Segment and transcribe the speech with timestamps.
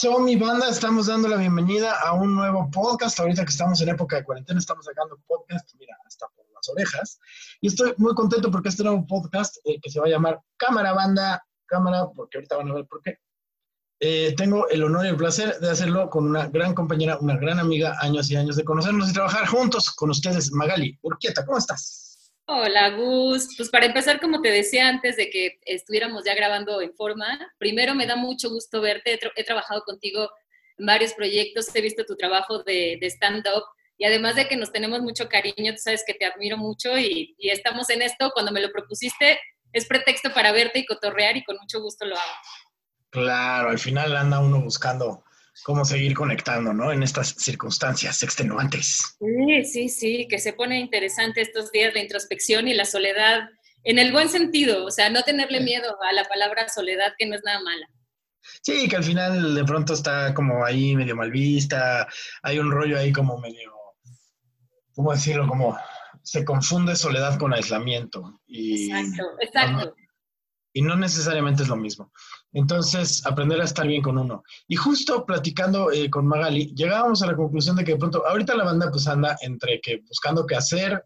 [0.00, 0.68] ¿Qué pasó, mi banda?
[0.68, 3.18] Estamos dando la bienvenida a un nuevo podcast.
[3.18, 7.18] Ahorita que estamos en época de cuarentena, estamos sacando podcast, mira, hasta por las orejas.
[7.60, 10.92] Y estoy muy contento porque este nuevo podcast, eh, que se va a llamar Cámara
[10.92, 13.18] Banda, Cámara, porque ahorita van a ver por qué.
[13.98, 17.58] Eh, tengo el honor y el placer de hacerlo con una gran compañera, una gran
[17.58, 20.52] amiga, años y años de conocernos y trabajar juntos con ustedes.
[20.52, 22.07] Magali Urquieta, ¿cómo estás?
[22.50, 23.54] Hola, Gus.
[23.58, 27.94] Pues para empezar, como te decía antes de que estuviéramos ya grabando en forma, primero
[27.94, 29.20] me da mucho gusto verte.
[29.36, 30.30] He, trabajado contigo
[30.78, 33.64] en varios proyectos, he visto tu trabajo de, stand-up
[33.98, 37.34] y además de que nos tenemos mucho cariño, tú sabes que te admiro mucho y,
[37.36, 38.30] y estamos en esto.
[38.32, 39.38] Cuando me lo propusiste,
[39.74, 42.32] es pretexto para verte y cotorrear y con mucho gusto lo hago.
[43.10, 45.22] Claro, al final anda uno buscando
[45.64, 46.92] cómo seguir conectando, ¿no?
[46.92, 49.16] En estas circunstancias extenuantes.
[49.18, 53.48] Sí, sí, sí, que se pone interesante estos días de introspección y la soledad,
[53.84, 57.36] en el buen sentido, o sea, no tenerle miedo a la palabra soledad, que no
[57.36, 57.86] es nada mala.
[58.62, 62.08] Sí, que al final de pronto está como ahí medio mal vista,
[62.42, 63.72] hay un rollo ahí como medio,
[64.94, 65.46] ¿cómo decirlo?
[65.46, 65.78] Como
[66.22, 68.40] se confunde soledad con aislamiento.
[68.46, 69.94] Y, exacto, exacto.
[70.78, 72.12] Y no necesariamente es lo mismo.
[72.52, 74.44] Entonces, aprender a estar bien con uno.
[74.68, 78.54] Y justo platicando eh, con Magali, llegábamos a la conclusión de que de pronto, ahorita
[78.54, 81.02] la banda pues anda entre que buscando qué hacer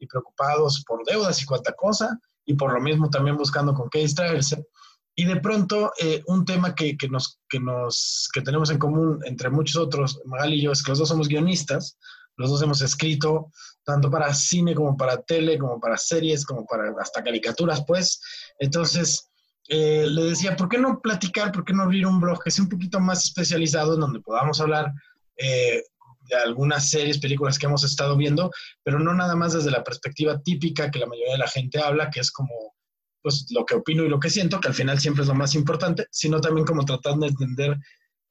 [0.00, 4.00] y preocupados por deudas y cuánta cosa, y por lo mismo también buscando con qué
[4.00, 4.66] distraerse.
[5.14, 9.20] Y de pronto, eh, un tema que, que, nos, que, nos, que tenemos en común
[9.24, 11.96] entre muchos otros, Magali y yo, es que los dos somos guionistas,
[12.36, 13.50] los dos hemos escrito
[13.84, 18.20] tanto para cine como para tele, como para series, como para hasta caricaturas, pues.
[18.58, 19.30] Entonces,
[19.68, 22.64] eh, le decía, ¿por qué no platicar, por qué no abrir un blog que sea
[22.64, 24.92] un poquito más especializado en donde podamos hablar
[25.36, 25.82] eh,
[26.28, 28.50] de algunas series, películas que hemos estado viendo,
[28.82, 32.10] pero no nada más desde la perspectiva típica que la mayoría de la gente habla,
[32.10, 32.74] que es como
[33.22, 35.54] pues lo que opino y lo que siento, que al final siempre es lo más
[35.54, 37.78] importante, sino también como tratando de entender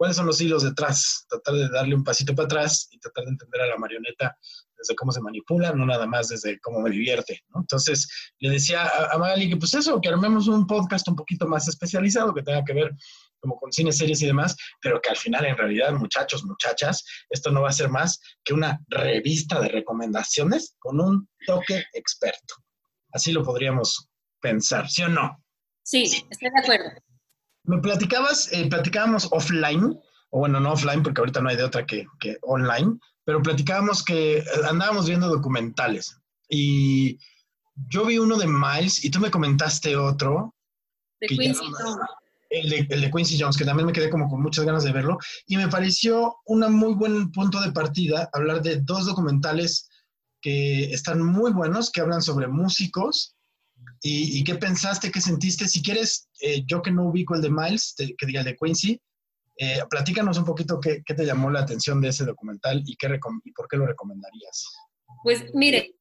[0.02, 3.30] cuáles son los hilos detrás, tratar de darle un pasito para atrás y tratar de
[3.34, 4.36] entender a la marioneta
[4.76, 7.44] desde cómo se manipula, no nada más desde cómo me divierte.
[7.54, 11.68] Entonces, le decía a, Magali que pues eso, que armemos un podcast un poquito más
[11.68, 12.96] especializado, que tenga que ver
[13.42, 17.52] como con cine, series y demás, pero que al final, en realidad, muchachos, muchachas, esto
[17.52, 22.56] no va a ser más que una revista de recomendaciones con un toque experto.
[23.12, 24.10] Así lo podríamos
[24.42, 25.44] pensar, ¿sí o no?
[25.84, 27.11] Sí, estoy de acuerdo.
[27.64, 30.00] Me platicabas, eh, platicábamos offline,
[30.30, 34.04] o bueno, no offline porque ahorita no hay de otra que, que online, pero platicábamos
[34.04, 36.18] que eh, andábamos viendo documentales
[36.52, 37.18] y
[37.88, 40.54] yo vi uno de Miles y tú me comentaste otro.
[41.20, 41.98] De Quincy Jones.
[42.50, 44.92] El de, el de, Quincy Jones, que también me quedé como con muchas ganas de
[44.92, 45.18] verlo.
[45.48, 49.90] Y me pareció un muy buen punto de partida hablar de dos documentales
[50.42, 53.38] que están muy buenos, que hablan sobre músicos.
[54.04, 55.68] ¿Y, qué pensaste, qué sentiste?
[55.68, 59.00] Si quieres, eh, yo que no ubico el de Miles, que diga el de Quincy,
[59.58, 63.08] eh, platícanos un poquito qué, te llamó la atención de ese documental y, qué
[63.46, 64.66] y por qué lo recomendarías.
[65.24, 65.94] Pues mire,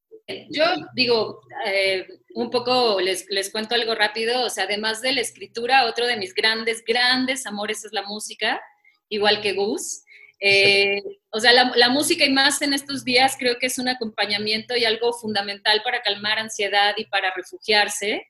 [0.49, 0.63] yo
[0.95, 5.85] digo, eh, un poco les, les, cuento algo rápido, o sea, además de la escritura,
[5.85, 8.61] otro de mis grandes, grandes amores es la música,
[9.09, 10.03] igual que Gus.
[10.41, 13.87] Eh, o sea, la, la, música y más en estos días creo que es un
[13.87, 18.27] acompañamiento y algo fundamental para calmar ansiedad y para refugiarse.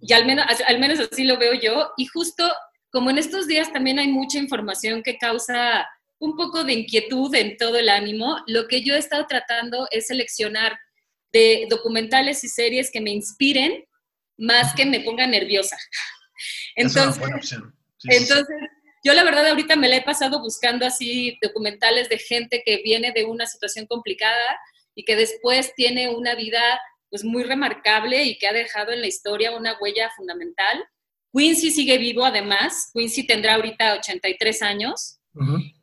[0.00, 1.92] Y al menos, al menos así lo veo yo.
[1.96, 2.52] Y justo
[2.90, 5.86] como en estos días también hay mucha información que causa
[6.18, 10.08] un poco de inquietud en todo el ánimo, lo que yo he estado tratando es
[10.08, 10.76] seleccionar
[11.32, 13.84] de documentales y series que me inspiren
[14.36, 15.76] más que me pongan nerviosa.
[16.76, 17.20] Entonces,
[18.04, 18.56] entonces
[19.04, 23.12] yo la verdad ahorita me la he pasado buscando así documentales de gente que viene
[23.12, 24.60] de una situación complicada
[24.94, 26.60] y que después tiene una vida
[27.10, 30.84] pues muy remarcable y que ha dejado en la historia una huella fundamental.
[31.32, 35.18] Quincy sigue vivo además, Quincy tendrá ahorita 83 años.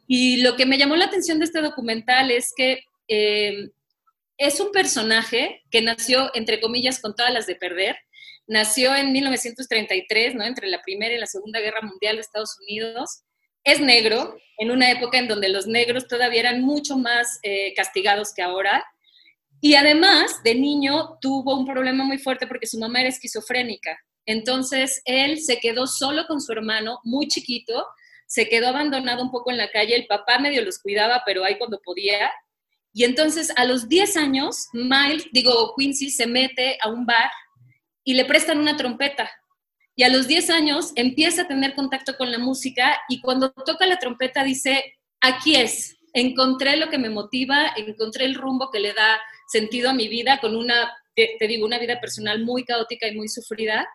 [0.07, 3.69] Y lo que me llamó la atención de este documental es que eh,
[4.37, 7.95] es un personaje que nació, entre comillas, con todas las de perder.
[8.47, 10.43] Nació en 1933, ¿no?
[10.43, 13.23] entre la Primera y la Segunda Guerra Mundial de Estados Unidos.
[13.63, 18.33] Es negro, en una época en donde los negros todavía eran mucho más eh, castigados
[18.33, 18.85] que ahora.
[19.61, 23.97] Y además, de niño, tuvo un problema muy fuerte porque su mamá era esquizofrénica.
[24.27, 27.85] Entonces él se quedó solo con su hermano, muy chiquito,
[28.27, 31.57] se quedó abandonado un poco en la calle, el papá medio los cuidaba, pero ahí
[31.57, 32.31] cuando podía.
[32.93, 37.29] Y entonces a los 10 años, Miles, digo, Quincy se mete a un bar
[38.05, 39.29] y le prestan una trompeta.
[39.97, 43.85] Y a los 10 años empieza a tener contacto con la música y cuando toca
[43.85, 48.93] la trompeta dice, aquí es, encontré lo que me motiva, encontré el rumbo que le
[48.93, 53.15] da sentido a mi vida con una, te digo, una vida personal muy caótica y
[53.15, 53.87] muy sufrida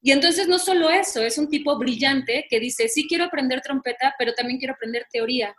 [0.00, 4.14] Y entonces no solo eso, es un tipo brillante que dice, sí quiero aprender trompeta,
[4.18, 5.54] pero también quiero aprender teoría.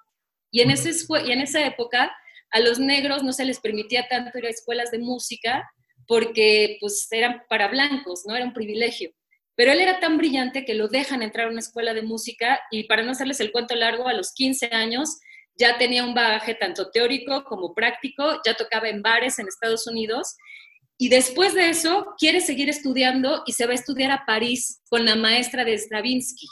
[0.50, 0.92] Y en, ese,
[1.26, 2.16] y en esa época
[2.52, 5.70] a los negros no se les permitía tanto ir a escuelas de música
[6.08, 8.36] porque pues eran para blancos, ¿no?
[8.36, 9.12] Era un privilegio.
[9.56, 12.86] Pero él era tan brillante que lo dejan entrar a una escuela de música y
[12.86, 15.20] para no hacerles el cuento largo, a los 15 años
[15.56, 20.36] ya tenía un bagaje tanto teórico como práctico, ya tocaba en bares en Estados Unidos
[20.98, 25.06] y después de eso quiere seguir estudiando y se va a estudiar a París con
[25.06, 26.48] la maestra de Stravinsky.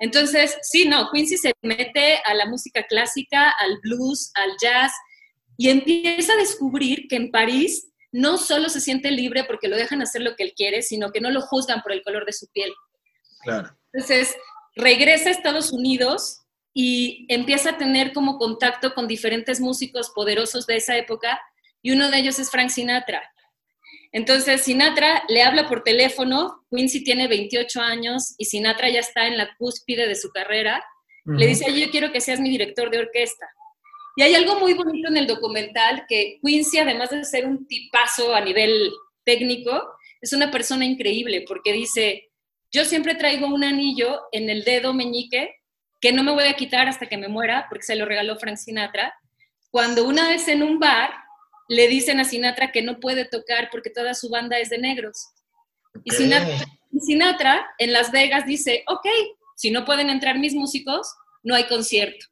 [0.00, 4.92] Entonces, sí, no, Quincy se mete a la música clásica, al blues, al jazz
[5.56, 10.02] y empieza a descubrir que en París no solo se siente libre porque lo dejan
[10.02, 12.46] hacer lo que él quiere, sino que no lo juzgan por el color de su
[12.48, 12.72] piel.
[13.42, 13.76] Claro.
[13.92, 14.36] Entonces,
[14.76, 16.42] regresa a Estados Unidos
[16.74, 21.40] y empieza a tener como contacto con diferentes músicos poderosos de esa época
[21.82, 23.22] y uno de ellos es Frank Sinatra.
[24.12, 29.38] Entonces, Sinatra le habla por teléfono, Quincy tiene 28 años y Sinatra ya está en
[29.38, 30.84] la cúspide de su carrera.
[31.24, 33.46] Le dice, yo quiero que seas mi director de orquesta.
[34.16, 38.34] Y hay algo muy bonito en el documental que Quincy, además de ser un tipazo
[38.34, 38.90] a nivel
[39.24, 42.30] técnico, es una persona increíble porque dice,
[42.70, 45.54] yo siempre traigo un anillo en el dedo meñique
[46.00, 48.56] que no me voy a quitar hasta que me muera porque se lo regaló Frank
[48.56, 49.14] Sinatra.
[49.70, 51.10] Cuando una vez en un bar
[51.68, 55.28] le dicen a Sinatra que no puede tocar porque toda su banda es de negros.
[56.04, 56.56] Y Sinatra,
[57.00, 59.06] Sinatra en Las Vegas dice, ok,
[59.56, 62.26] si no pueden entrar mis músicos, no hay concierto.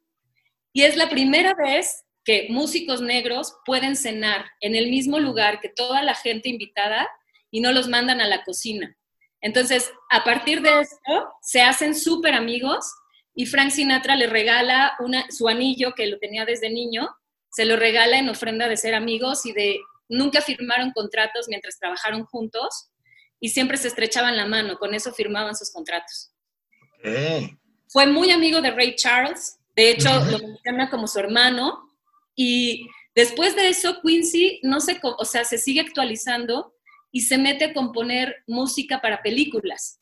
[0.73, 5.69] Y es la primera vez que músicos negros pueden cenar en el mismo lugar que
[5.69, 7.09] toda la gente invitada
[7.49, 8.95] y no los mandan a la cocina.
[9.41, 12.85] Entonces, a partir de esto, se hacen súper amigos
[13.33, 17.09] y Frank Sinatra le regala una, su anillo que lo tenía desde niño,
[17.49, 19.79] se lo regala en ofrenda de ser amigos y de
[20.09, 22.91] nunca firmaron contratos mientras trabajaron juntos
[23.39, 26.31] y siempre se estrechaban la mano, con eso firmaban sus contratos.
[27.87, 31.91] Fue muy amigo de Ray Charles, de hecho, lo menciona como su hermano.
[32.35, 36.75] Y después de eso, Quincy no se, o sea, se sigue actualizando
[37.11, 39.99] y se mete a componer música para películas.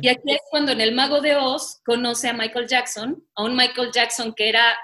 [0.00, 3.56] Y aquí es cuando en El Mago de Oz conoce a Michael Jackson, a un
[3.56, 4.78] Michael Jackson que era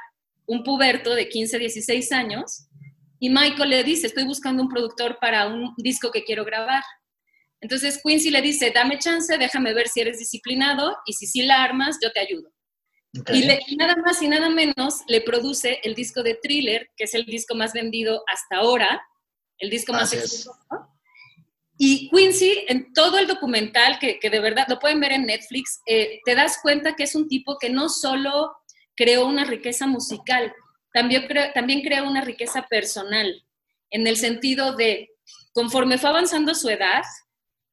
[0.46, 2.66] un puberto de 15, 16 años,
[3.20, 6.82] y Michael le dice, estoy buscando un productor para un disco que quiero grabar.
[7.60, 11.62] Entonces Quincy le dice, dame chance, déjame ver si eres disciplinado y si sí la
[11.62, 12.50] armas, yo te ayudo.
[13.12, 17.24] Y nada más y nada menos le produce el disco de Thriller, que es el
[17.24, 19.02] disco más vendido hasta ahora,
[19.58, 20.52] el disco más exitoso.
[21.78, 26.20] Y Quincy, en todo el documental, que, de verdad lo pueden ver en Netflix, eh,
[26.24, 28.54] te das cuenta que es un tipo que no solo
[28.94, 30.54] creó una riqueza musical,
[30.92, 33.44] también, también creó una riqueza personal,
[33.90, 35.10] en el sentido de,
[35.52, 37.02] conforme fue avanzando su edad,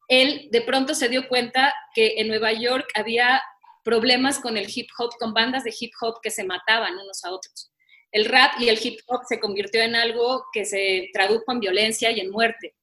[0.08, 3.42] él de pronto se dio cuenta que en Nueva York había
[3.84, 7.32] problemas con el hip hop, con bandas de hip hop que se mataban unos a
[7.32, 7.72] otros.
[8.12, 12.12] El rap y el hip hop se convirtió en algo que se tradujo en violencia
[12.12, 12.76] y en muerte.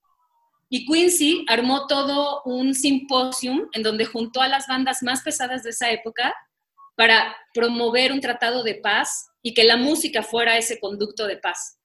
[0.69, 5.71] Y Quincy armó todo un simposium en donde juntó a las bandas más pesadas de
[5.71, 6.35] esa época
[6.97, 11.78] para promover un tratado de paz y que la música fuera ese conducto de paz.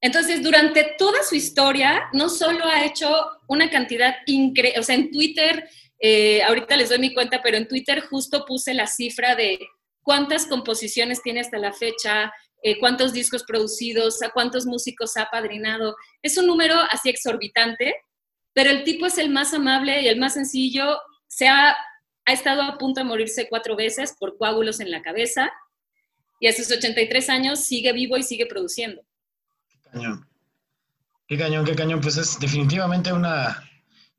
[0.00, 3.10] Entonces, durante toda su historia, no solo ha hecho
[3.48, 5.68] una cantidad increíble, o sea, en Twitter
[6.00, 9.58] eh, ahorita les doy mi cuenta, pero en Twitter justo puse la cifra de
[10.02, 15.96] cuántas composiciones tiene hasta la fecha, eh, cuántos discos producidos, a cuántos músicos ha padrinado.
[16.22, 17.94] Es un número así exorbitante,
[18.52, 20.98] pero el tipo es el más amable y el más sencillo.
[21.26, 21.76] Se ha,
[22.24, 25.52] ha estado a punto de morirse cuatro veces por coágulos en la cabeza
[26.40, 29.02] y a sus 83 años sigue vivo y sigue produciendo.
[29.68, 30.28] Qué cañón.
[31.26, 32.00] Qué cañón, qué cañón.
[32.00, 33.67] Pues es definitivamente una,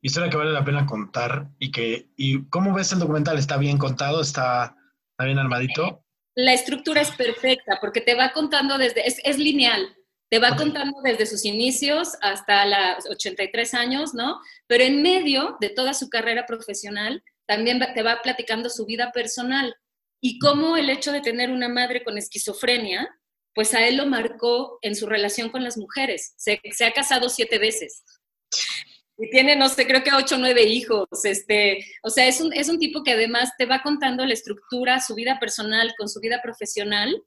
[0.02, 3.38] historia que vale la pena contar y que, y ¿cómo ves el documental?
[3.38, 4.20] ¿Está bien contado?
[4.20, 4.76] ¿Está,
[5.18, 6.04] bien armadito?
[6.34, 9.94] La estructura es perfecta porque te va contando desde, es, lineal,
[10.30, 14.40] te va contando desde sus inicios hasta los 83 años, ¿no?
[14.66, 19.74] Pero en medio de toda su carrera profesional, también te va platicando su vida personal
[20.22, 23.08] y cómo el hecho de tener una madre con esquizofrenia,
[23.54, 26.32] pues a él lo marcó en su relación con las mujeres.
[26.36, 28.04] Se, se ha casado siete veces
[29.20, 31.06] y tiene, no sé, creo que ocho o nueve hijos.
[31.24, 34.98] Este, o sea, es un, es un tipo que además te va contando la estructura,
[35.00, 37.22] su vida personal con su vida profesional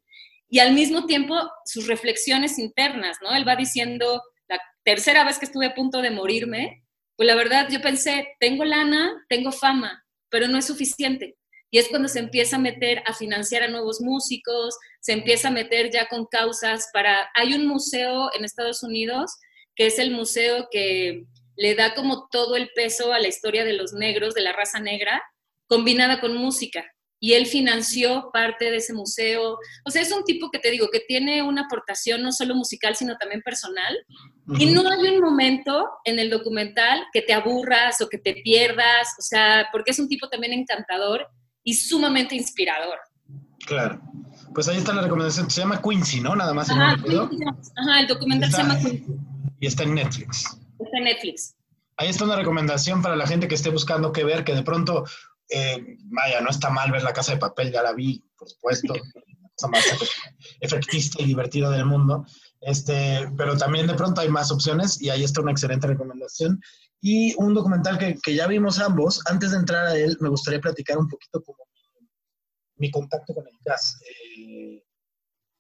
[0.49, 1.35] y al mismo tiempo
[1.65, 3.35] sus reflexiones internas, ¿no?
[3.35, 6.83] Él va diciendo, la tercera vez que estuve a punto de morirme,
[7.15, 11.37] pues la verdad yo pensé, tengo lana, tengo fama, pero no es suficiente.
[11.69, 15.51] Y es cuando se empieza a meter a financiar a nuevos músicos, se empieza a
[15.51, 17.29] meter ya con causas para...
[17.35, 19.31] Hay un museo en Estados Unidos
[19.75, 23.73] que es el museo que le da como todo el peso a la historia de
[23.73, 25.21] los negros, de la raza negra,
[25.67, 26.85] combinada con música.
[27.19, 29.57] Y él financió parte de ese museo.
[29.85, 32.97] O sea, es un tipo que te digo, que tiene una aportación no solo musical,
[32.97, 33.95] sino también personal.
[34.59, 39.07] Y no hay un momento en el documental que te aburras o que te pierdas,
[39.17, 41.25] o sea, porque es un tipo también encantador
[41.63, 42.99] y sumamente inspirador.
[43.65, 44.01] Claro.
[44.53, 45.49] Pues ahí está la recomendación.
[45.49, 46.35] Se llama Quincy, ¿no?
[46.35, 46.69] Nada más.
[46.69, 46.97] Ajá,
[47.77, 49.05] Ajá el documental se llama Quincy.
[49.61, 50.57] Y está en Netflix.
[50.83, 51.55] Está en Netflix.
[51.97, 55.05] Ahí está una recomendación para la gente que esté buscando qué ver, que de pronto,
[55.49, 58.93] eh, vaya, no está mal ver La Casa de Papel, ya la vi, por supuesto,
[58.95, 59.85] la cosa más
[60.59, 62.25] efectista y divertida del mundo.
[62.61, 66.59] Este, pero también de pronto hay más opciones y ahí está una excelente recomendación.
[67.01, 70.61] Y un documental que, que ya vimos ambos, antes de entrar a él, me gustaría
[70.61, 71.59] platicar un poquito como
[72.77, 73.99] mi, contacto con el jazz.
[74.09, 74.83] Eh,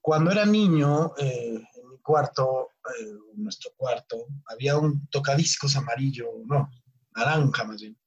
[0.01, 1.61] cuando era niño, eh,
[2.03, 2.69] cuarto,
[2.99, 6.69] eh, nuestro cuarto, había un tocadiscos amarillo, no,
[7.15, 7.97] naranja más bien,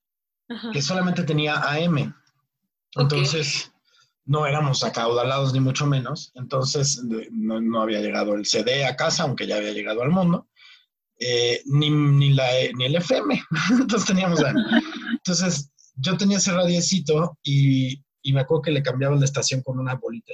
[0.73, 2.15] que solamente tenía AM.
[2.95, 3.73] Entonces,
[4.25, 6.31] no éramos acaudalados ni mucho menos.
[6.35, 10.49] Entonces, no, había llegado el CD a casa, aunque ya había llegado al mundo.
[11.19, 13.43] Eh, ni, ni, la, ni el FM.
[13.71, 14.41] Entonces teníamos
[15.13, 19.79] Entonces, yo tenía ese radiecito y, y me acuerdo que le cambiaba la estación con
[19.79, 20.33] una bolita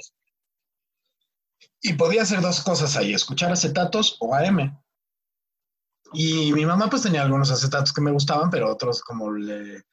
[1.85, 4.79] y podía hacer dos cosas ahí, escuchar acetatos o AM.
[6.13, 9.83] Y mi mamá pues tenía algunos acetatos que me gustaban, pero otros como le,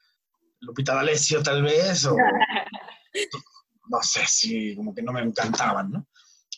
[0.60, 2.16] Lupita D'Alessio tal vez, o
[3.88, 6.06] no sé, si como que no me encantaban, ¿no?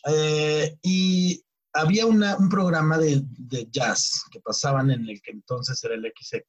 [0.05, 3.25] Eh, y había un programa de,
[3.71, 6.45] jazz que pasaban en el que entonces era el XEQ,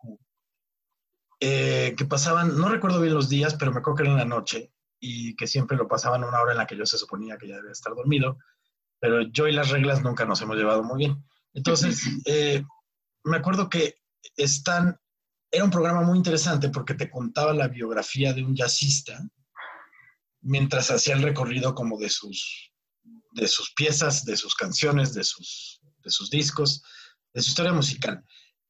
[1.40, 4.24] eh, que pasaban, no recuerdo bien los días, pero me acuerdo que era en la
[4.26, 7.38] noche y que siempre lo pasaban a una hora en la que yo se suponía
[7.38, 8.36] que ya debía estar dormido
[9.04, 11.22] pero yo y las reglas nunca nos hemos llevado muy bien.
[11.52, 12.64] Entonces, eh,
[13.24, 13.96] me acuerdo que
[14.34, 14.98] están,
[15.50, 19.22] era un programa muy interesante porque te contaba la biografía de un jazzista
[20.40, 22.72] mientras hacía el recorrido como de sus,
[23.32, 26.82] de sus piezas, de sus canciones, de sus, de sus discos,
[27.34, 28.24] de su historia musical.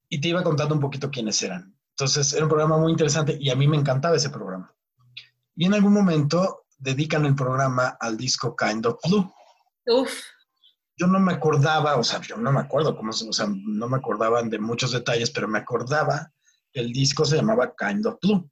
[0.09, 1.79] Y te iba contando un poquito quiénes eran.
[1.91, 4.75] Entonces, era un programa muy interesante y a mí me encantaba ese programa.
[5.55, 9.33] Y en algún momento dedican el programa al disco Kind of Blue
[9.87, 10.23] Uf.
[10.97, 13.97] Yo no me acordaba, o sea, yo no me acuerdo cómo, o sea, no me
[13.97, 16.33] acordaban de muchos detalles, pero me acordaba
[16.73, 18.49] que el disco se llamaba Kind of Blue.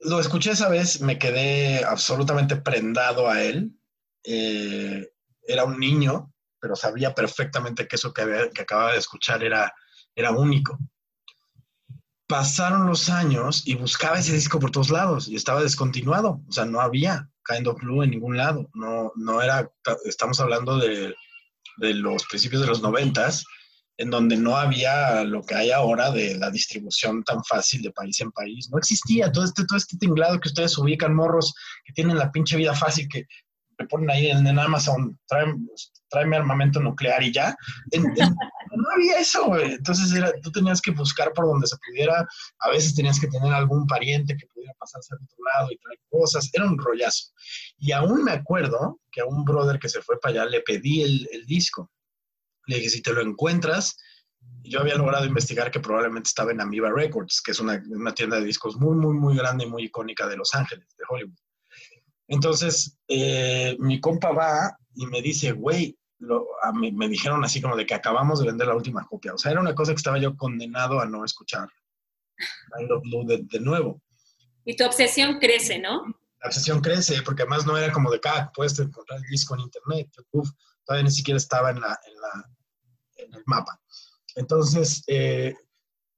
[0.00, 3.78] Lo escuché esa vez, me quedé absolutamente prendado a él.
[4.24, 5.12] Eh,
[5.42, 9.74] era un niño, pero sabía perfectamente que eso que, que acababa de escuchar era,
[10.14, 10.78] era único
[12.30, 16.64] pasaron los años y buscaba ese disco por todos lados y estaba descontinuado, o sea,
[16.64, 19.68] no había Kind of en ningún lado, no, no era,
[20.04, 21.14] estamos hablando de,
[21.78, 23.44] de los principios de los noventas,
[23.96, 28.18] en donde no había lo que hay ahora de la distribución tan fácil de país
[28.20, 31.54] en país, no existía todo este, todo este tinglado que ustedes ubican, morros,
[31.84, 33.26] que tienen la pinche vida fácil, que
[33.78, 37.56] me ponen ahí en, Amazon, tráeme, armamento nuclear y ya.
[39.00, 39.58] Había eso.
[39.58, 42.26] Entonces era, tú tenías que buscar por donde se pudiera.
[42.60, 45.98] A veces tenías que tener algún pariente que pudiera pasarse al otro lado y traer
[46.10, 46.50] cosas.
[46.52, 47.32] Era un rollazo.
[47.78, 51.02] Y aún me acuerdo que a un brother que se fue para allá le pedí
[51.02, 51.90] el, disco.
[52.66, 53.96] Le dije, si te lo encuentras,
[54.62, 58.38] yo había logrado investigar que probablemente estaba en Amoeba Records, que es una, una, tienda
[58.38, 61.38] de discos muy, muy, muy grande y muy icónica de Los Ángeles, de Hollywood.
[62.28, 65.98] Entonces, eh, mi compa va y me dice, güey,
[66.74, 69.34] me dijeron así como de que acabamos de vender la última copia.
[69.34, 71.68] O sea, era una cosa que estaba yo condenado a no escuchar
[72.76, 74.00] Mind of Blue de, nuevo.
[74.64, 76.04] Y tu obsesión crece, ¿no?
[76.42, 79.54] La obsesión crece, porque además no era como de que ah, puedes encontrar el disco
[79.54, 80.50] en internet, YouTube,
[80.84, 81.98] todavía ni siquiera estaba en, la,
[83.16, 83.78] en, el mapa.
[84.36, 85.54] Entonces, eh,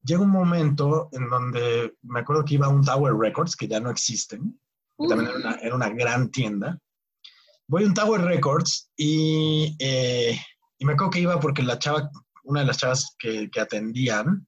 [0.05, 3.81] llega un momento en donde me acuerdo que iba a un Tower Records, que ya
[3.81, 4.61] no existen,
[5.09, 5.31] también
[5.61, 6.79] era una, gran tienda.
[7.73, 10.39] Voy a un Tower Records y, eh,
[10.77, 12.11] y, me acuerdo que iba porque la chava,
[12.45, 14.47] una de las chavas que, que atendían,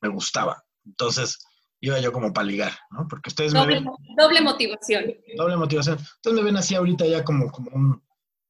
[0.00, 0.64] me gustaba.
[0.86, 1.36] Entonces,
[1.82, 3.06] iba yo como para ligar, ¿no?
[3.06, 4.16] Porque ustedes doble, me ven...
[4.16, 5.14] Doble motivación.
[5.36, 5.98] Doble motivación.
[5.98, 8.02] Entonces me ven así ahorita ya como, como un,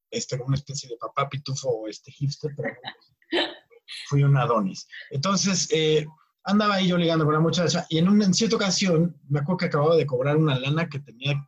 [0.09, 2.69] este, una especie de papá pitufo o este hipster, pero
[4.07, 4.87] fui un Adonis.
[5.09, 6.07] Entonces, eh,
[6.45, 9.57] andaba ahí yo ligando con la muchacha y en, una, en cierta ocasión me acuerdo
[9.57, 11.45] que acababa de cobrar una lana que tenía,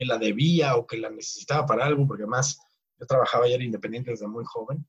[0.00, 2.58] que la debía o que la necesitaba para algo, porque además
[2.98, 4.88] yo trabajaba ya era independiente desde muy joven.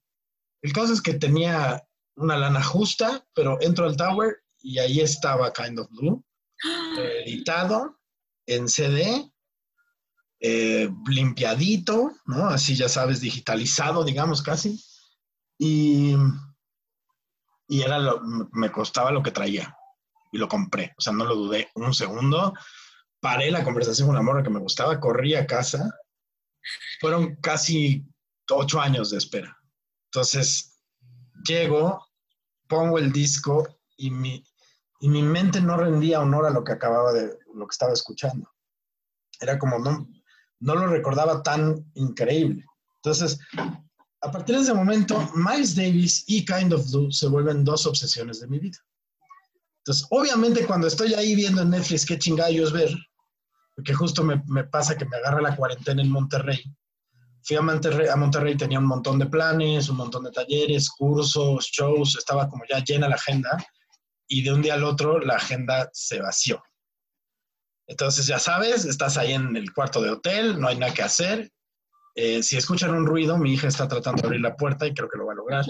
[0.62, 5.52] El caso es que tenía una lana justa, pero entro al tower y ahí estaba
[5.52, 6.24] Kind of Blue,
[7.26, 8.00] editado
[8.46, 9.30] en CD,
[10.40, 12.48] eh, limpiadito, ¿no?
[12.48, 14.82] Así ya sabes, digitalizado, digamos casi.
[15.58, 16.16] Y
[17.72, 18.20] y era lo,
[18.52, 19.78] me costaba lo que traía
[20.30, 20.94] y lo compré.
[20.98, 22.54] O sea, no lo dudé un segundo.
[23.22, 25.90] Paré la conversación con la morra que me gustaba, corrí a casa.
[27.00, 28.06] Fueron casi
[28.50, 29.58] ocho años de espera.
[30.06, 30.80] Entonces,
[31.48, 32.06] llego,
[32.68, 34.44] pongo el disco y mi,
[35.00, 38.50] y mi mente no rendía honor a lo que acababa de, lo que estaba escuchando.
[39.40, 40.08] Era como, no,
[40.60, 42.66] no lo recordaba tan increíble.
[42.98, 43.40] Entonces,
[44.22, 48.40] a partir de ese momento, Miles Davis y Kind of Blue se vuelven dos obsesiones
[48.40, 48.78] de mi vida.
[49.80, 52.96] Entonces, obviamente cuando estoy ahí viendo en Netflix qué chingallos ver,
[53.76, 56.62] porque justo me, me, pasa que me agarra la cuarentena en Monterrey.
[57.44, 61.66] Fui a Monterrey, a Monterrey, tenía un montón de planes, un montón de talleres, cursos,
[61.66, 63.58] shows, estaba como ya llena la agenda
[64.28, 66.64] y de un día al otro la agenda se vació.
[67.88, 71.52] Entonces, ya sabes, estás ahí en el cuarto de hotel, no hay nada que hacer.
[72.16, 75.10] Eh, si escuchan un ruido, mi hija está tratando de abrir la puerta y creo
[75.10, 75.66] que lo va a lograr.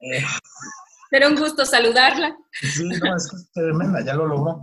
[0.00, 0.22] Eh,
[1.12, 2.34] Será un gusto saludarla.
[2.52, 4.62] Sí, no, es que es tremenda, ya lo logró.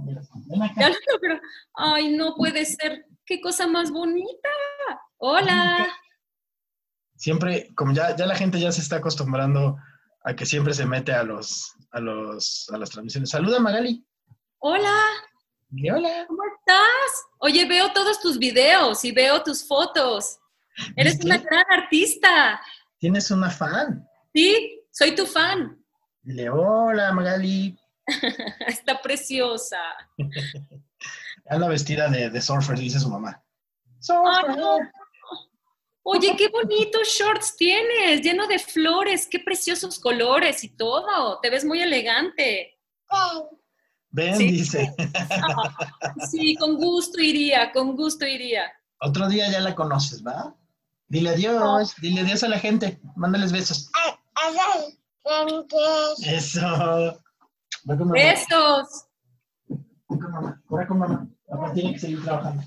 [0.79, 1.39] Ya lo logró.
[1.75, 3.05] Ay, no puede ser.
[3.23, 4.49] Qué cosa más bonita.
[5.17, 5.87] Hola.
[7.15, 9.77] Siempre, como ya, ya la gente ya se está acostumbrando
[10.23, 13.29] a que siempre se mete a los, a los, a las transmisiones.
[13.29, 14.03] Saluda, Magali.
[14.57, 14.97] Hola.
[15.69, 16.25] Y hola.
[16.27, 17.25] ¿Cómo estás?
[17.41, 20.39] Oye, veo todos tus videos y veo tus fotos.
[20.95, 21.27] Eres ¿Viste?
[21.27, 22.59] una gran artista.
[22.97, 24.03] Tienes una fan.
[24.33, 25.78] Sí, soy tu fan.
[26.29, 27.75] Dile, hola, Magali.
[28.67, 29.77] Está preciosa.
[31.49, 33.41] Anda vestida de, de surfer, dice su mamá.
[33.41, 34.57] Ay, Surfer.
[34.57, 34.77] no.
[36.03, 41.39] Oye, qué bonitos shorts tienes, lleno de flores, qué preciosos colores y todo.
[41.41, 42.77] Te ves muy elegante.
[44.11, 44.51] Ven, Sí.
[44.51, 44.93] dice.
[46.29, 48.71] Sí, con gusto iría, con gusto iría.
[49.01, 50.55] Otro día ya la conoces, ¿va?
[51.07, 52.99] Dile adiós, dile adiós a la gente.
[53.15, 53.89] Mándales besos.
[56.25, 57.21] Eso.
[57.83, 58.13] Ve con mamá.
[58.13, 59.07] Besos.
[60.07, 60.61] Con mamá.
[60.67, 61.27] Corre con mamá.
[61.47, 62.63] Papá tiene que seguir trabajando.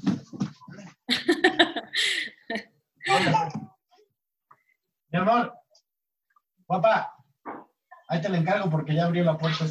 [5.10, 5.52] Mi amor.
[6.66, 7.14] Papá.
[8.08, 9.64] Ahí te la encargo porque ya abrió la puerta.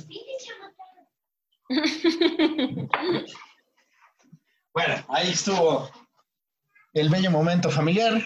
[4.73, 5.89] Bueno, ahí estuvo
[6.93, 8.21] el bello momento familiar.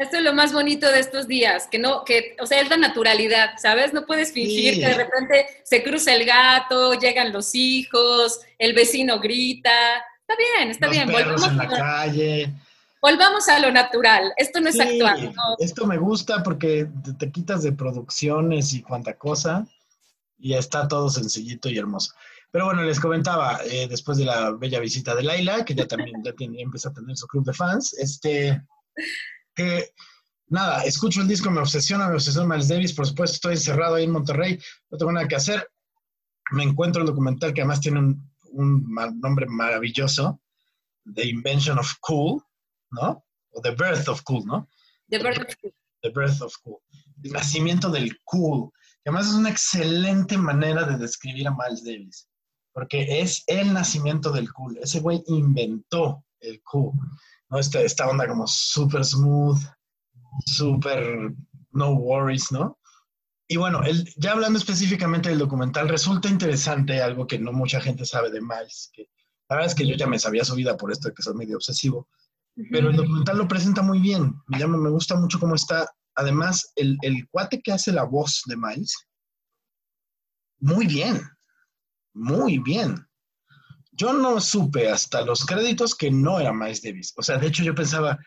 [0.00, 2.78] Esto es lo más bonito de estos días, que no, que, o sea, es la
[2.78, 3.92] naturalidad, ¿sabes?
[3.92, 4.80] No puedes fingir Sí.
[4.80, 9.70] que de repente se cruza el gato, llegan los hijos, el vecino grita.
[10.20, 11.06] Está bien, está Los bien.
[11.08, 12.52] perros Volvamos, en la a- calle.
[13.02, 14.32] volvamos a lo natural.
[14.38, 15.42] Esto no es Sí, actuar, ¿no?
[15.58, 19.66] Esto me gusta porque te, te quitas de producciones y cuanta cosa
[20.38, 22.14] y está todo sencillito y hermoso.
[22.52, 26.22] Pero bueno, les comentaba, eh, después de la bella visita de Laila, que ya también
[26.24, 28.60] ya tiene, empieza a tener su club de fans, este,
[29.54, 29.90] que
[30.48, 34.04] nada, escucho el disco, me obsesiona, me obsesiona Miles Davis, por supuesto estoy encerrado ahí
[34.04, 34.58] en Monterrey,
[34.90, 35.68] no tengo nada que hacer,
[36.52, 40.40] me encuentro el documental que además tiene un, un nombre maravilloso,
[41.14, 42.42] The Invention of Cool,
[42.90, 43.24] ¿no?
[43.52, 44.68] O The Birth of Cool, ¿no?
[45.08, 45.46] De verdad.
[46.02, 46.78] The Birth of Cool.
[47.22, 48.70] El nacimiento del cool.
[49.02, 52.28] Que además es una excelente manera de describir a Miles Davis.
[52.72, 54.78] Porque es el nacimiento del cool.
[54.78, 56.92] Ese güey inventó el cool.
[57.50, 57.58] ¿No?
[57.58, 59.60] Esta, esta onda como super smooth,
[60.46, 61.32] super
[61.72, 62.78] no worries, ¿no?
[63.48, 68.04] Y bueno, el, ya hablando específicamente del documental, resulta interesante algo que no mucha gente
[68.04, 68.90] sabe de Miles.
[68.92, 69.08] Que
[69.48, 71.34] la verdad es que yo ya me sabía su vida por esto de que soy
[71.34, 72.08] medio obsesivo
[72.70, 74.34] pero el documental lo presenta muy bien.
[74.48, 75.88] Me, llama, me gusta mucho cómo está.
[76.14, 78.94] Además, el, el cuate que hace la voz de Miles,
[80.58, 81.22] muy bien,
[82.12, 83.06] muy bien.
[84.00, 87.12] Yo no supe hasta los créditos que no era Miles Davis.
[87.18, 88.18] O sea, de hecho yo pensaba,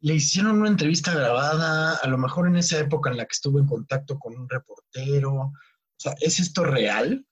[0.00, 3.58] le hicieron una entrevista grabada, a lo mejor en esa época en la que estuvo
[3.58, 5.32] en contacto con un reportero.
[5.32, 5.52] O
[5.96, 7.24] sea, ¿es esto real?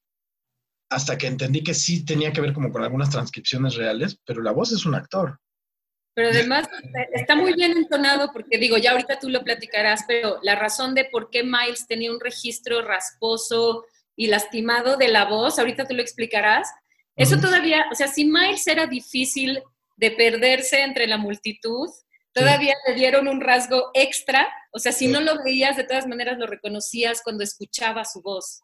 [0.88, 4.52] Hasta que entendí que sí tenía que ver como con algunas transcripciones reales, pero la
[4.52, 5.38] voz es un actor.
[6.14, 6.70] Pero además
[7.12, 11.04] está muy bien entonado porque digo, ya ahorita tú lo platicarás, pero la razón de
[11.04, 13.84] por qué Miles tenía un registro rasposo
[14.16, 16.66] y lastimado de la voz, ahorita tú lo explicarás.
[17.20, 19.62] Eso todavía, o sea, si Miles era difícil
[19.96, 21.88] de perderse entre la multitud,
[22.32, 25.12] todavía le dieron un rasgo extra, o sea, si Sí.
[25.12, 28.62] no lo veías, de todas maneras lo reconocías cuando escuchabas su voz.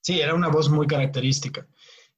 [0.00, 1.66] Sí, era una voz muy característica.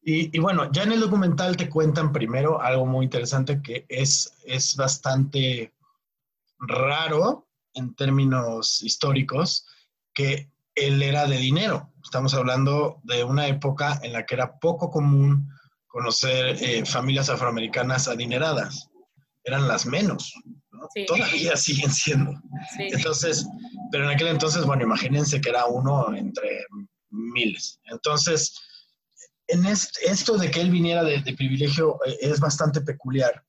[0.02, 4.32] Y, y bueno, ya en el documental te cuentan primero algo muy interesante que es,
[4.44, 5.72] es bastante
[6.58, 9.66] raro en términos históricos,
[10.12, 11.92] que él era de dinero.
[12.02, 15.48] Estamos hablando de una época en la que era poco común
[15.88, 18.88] conocer eh, familias afroamericanas adineradas.
[19.44, 20.32] Eran las menos.
[20.70, 20.86] ¿no?
[20.94, 21.06] Sí.
[21.06, 22.32] Todavía siguen siendo.
[22.76, 22.88] Sí.
[22.92, 23.46] Entonces,
[23.90, 26.66] pero en aquel entonces, bueno, imagínense que era uno entre
[27.10, 27.80] miles.
[27.84, 28.54] Entonces,
[29.48, 33.42] en esto de que él viniera de, privilegio eh, es bastante peculiar,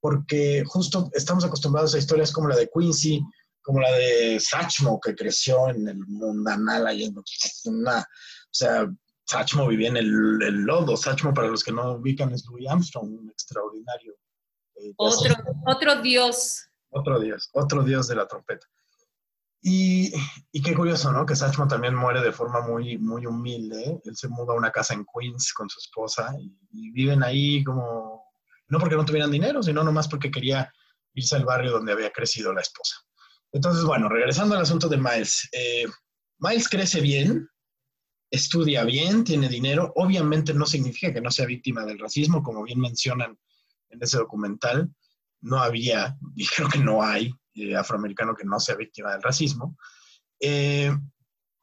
[0.00, 3.22] porque justo estamos acostumbrados a historias como la de Quincy,
[3.62, 7.16] como la de Satchmo, que creció en el mundanal, ahí en
[7.64, 8.04] una, o
[8.50, 8.86] sea,
[9.26, 10.96] Satchmo vivía en el, lodo.
[10.96, 14.14] Satchmo, para los que no ubican, es Louis Armstrong, un extraordinario.
[14.76, 15.34] Eh, otro,
[15.66, 16.68] otro dios.
[16.90, 18.66] Otro dios, otro dios de la trompeta.
[19.60, 20.12] Y,
[20.52, 21.26] y, qué curioso, ¿no?
[21.26, 24.00] Que Satchmo también muere de forma muy, muy humilde.
[24.04, 28.22] Él se muda a una casa en Queens con su esposa y, viven ahí como,
[28.68, 30.72] no porque no tuvieran dinero, sino nomás porque quería
[31.14, 32.96] irse al barrio donde había crecido la esposa.
[33.50, 35.48] Entonces, bueno, regresando al asunto de Miles.
[35.50, 35.86] Eh,
[36.38, 37.48] Miles crece bien,
[38.36, 39.92] estudia bien, tiene dinero.
[39.96, 43.38] Obviamente no significa que no sea víctima del racismo, como bien mencionan
[43.90, 44.90] en ese documental.
[45.40, 46.16] No había,
[46.56, 49.76] creo que no hay, eh, afroamericano que no sea víctima del racismo,
[50.40, 50.94] eh,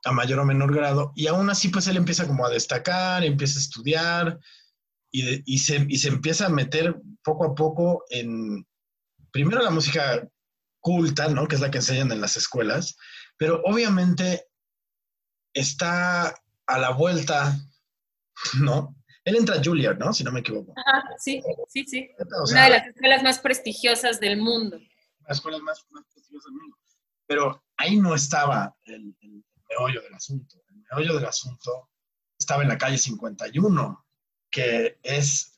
[0.06, 3.58] a mayor o menor grado, y aún así pues él empieza como a destacar, empieza
[3.58, 4.40] a estudiar
[5.12, 8.68] y, se, y se empieza a meter poco a poco en,
[9.32, 10.28] primero la música
[10.80, 11.48] culta, ¿no?
[11.48, 12.98] Que es la que enseñan en las escuelas,
[13.38, 14.48] pero obviamente
[15.54, 16.36] está
[16.68, 17.58] a la vuelta,
[18.60, 18.96] ¿no?
[19.26, 20.14] Él entra a Juilliard, ¿no?
[20.14, 20.74] Si no me equivoco.
[21.18, 22.10] sí, sí, sí.
[22.52, 24.78] Una de las escuelas más prestigiosas del mundo
[25.28, 26.78] las escuelas más, más del mundo.
[27.26, 29.16] Pero ahí no estaba el,
[29.70, 30.58] meollo del asunto.
[30.70, 31.90] El meollo del asunto
[32.38, 34.06] estaba en la calle 51,
[34.50, 35.53] que es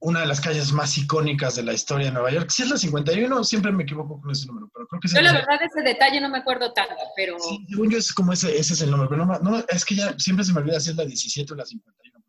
[0.00, 2.50] una de las calles más icónicas de la historia de Nueva York.
[2.50, 5.20] Si es la 51, siempre me equivoco con ese número, pero creo que es Yo
[5.20, 7.38] la verdad ese detalle no me acuerdo tanto, pero...
[7.38, 10.14] Sí, según yo es como ese, ese es el número, pero no, es que ya
[10.18, 12.24] siempre se me olvida si es la 17 o la 51.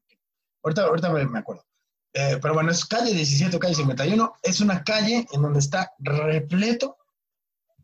[0.64, 1.66] ahorita, ahorita me acuerdo.
[2.14, 4.34] Eh, pero bueno, es calle 17, calle 51.
[4.44, 6.98] Es una calle en donde está repleto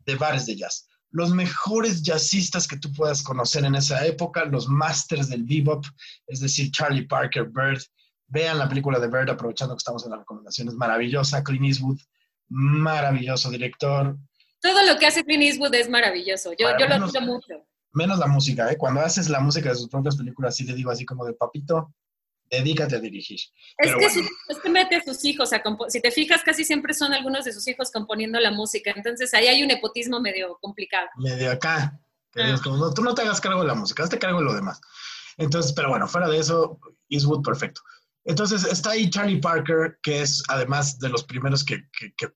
[0.04, 0.86] de bares de jazz.
[1.10, 5.84] Los mejores jazzistas que tú puedas conocer en esa época, los masters del bebop,
[6.26, 7.82] es decir, Charlie Parker, Bird.
[8.28, 10.74] Vean la película de Bird, aprovechando que estamos en las recomendaciones.
[10.74, 11.98] Maravillosa, Clint Eastwood,
[12.48, 14.16] maravilloso director.
[14.60, 16.52] Todo lo que hace Clint Eastwood es maravilloso.
[16.52, 17.66] Yo, yo lo admiro mucho.
[17.92, 18.76] Menos la música, ¿eh?
[18.76, 21.94] Cuando haces la música de sus propias películas, sí le digo así como de papito,
[22.50, 23.38] dedícate a dirigir.
[23.78, 27.44] Es que su, mete a sus hijos a Si te fijas, casi siempre son algunos
[27.44, 28.92] de sus hijos componiendo la música.
[28.94, 31.08] Entonces ahí hay un nepotismo medio complicado.
[31.16, 31.98] Medio acá.
[32.36, 32.60] Ah.
[32.62, 34.80] como, tú no te hagas cargo de la música, hazte cargo de lo demás.
[35.38, 37.80] Entonces, pero bueno, fuera de eso, Eastwood perfecto.
[38.24, 41.82] Entonces está ahí Charlie Parker, que es además de los primeros que,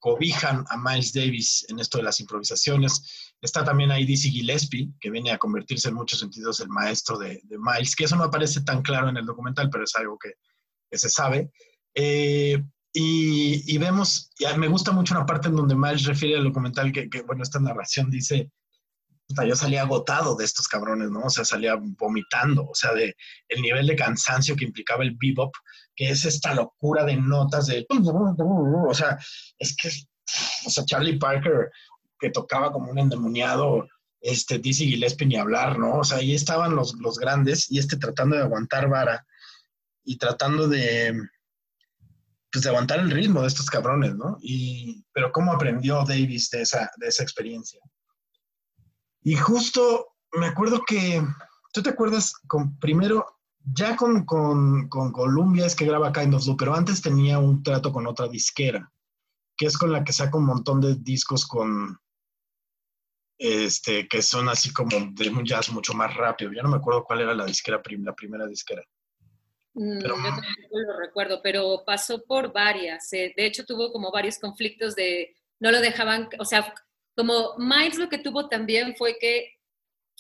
[0.01, 3.35] cobijan a Miles Davis en esto de las improvisaciones.
[3.41, 7.43] Está también ahí Dizzy Gillespie, que viene a convertirse en muchos sentidos el maestro de,
[7.51, 10.33] Miles, que eso no aparece tan claro en el documental, pero es algo que,
[10.97, 11.51] se sabe.
[11.95, 12.63] Eh,
[12.95, 17.43] y, vemos, me gusta mucho una parte en donde Miles refiere al documental que bueno,
[17.43, 18.51] esta narración dice,
[19.47, 21.21] yo salía agotado de estos cabrones, ¿no?
[21.21, 23.15] O sea, salía vomitando, o sea, de
[23.49, 25.55] el nivel de cansancio que implicaba el bebop,
[25.95, 29.19] que es esta locura de notas de, o sea,
[29.59, 29.89] es que,
[30.67, 31.71] o sea, Charlie Parker
[32.23, 33.89] que tocaba como un endemoniado,
[34.21, 35.99] este, Dizzy Gillespie ni hablar, ¿no?
[35.99, 39.27] O sea, ahí estaban los, los grandes y este tratando de aguantar vara
[40.05, 41.21] y tratando de,
[42.51, 44.37] pues de aguantar el ritmo de estos cabrones, ¿no?
[44.41, 47.81] Y, pero cómo aprendió Davis de esa, de esa experiencia.
[49.23, 51.23] Y justo me acuerdo que,
[51.73, 53.27] ¿tú te acuerdas con primero,
[53.75, 57.63] ya con, con, con Columbia es que graba Kind of Blue, pero antes tenía un
[57.63, 58.91] trato con otra disquera,
[59.57, 61.99] que es con la que saca un montón de discos con,
[63.39, 66.53] este, que son así como de un jazz mucho más rápido.
[66.53, 68.83] Ya no me acuerdo cuál era la disquera, la primera disquera.
[69.75, 73.13] Mm, yo tampoco lo recuerdo, pero pasó por varias.
[73.13, 76.73] Eh, de hecho, tuvo como varios conflictos de, no lo dejaban, o sea,
[77.17, 79.59] como Miles lo que tuvo también fue que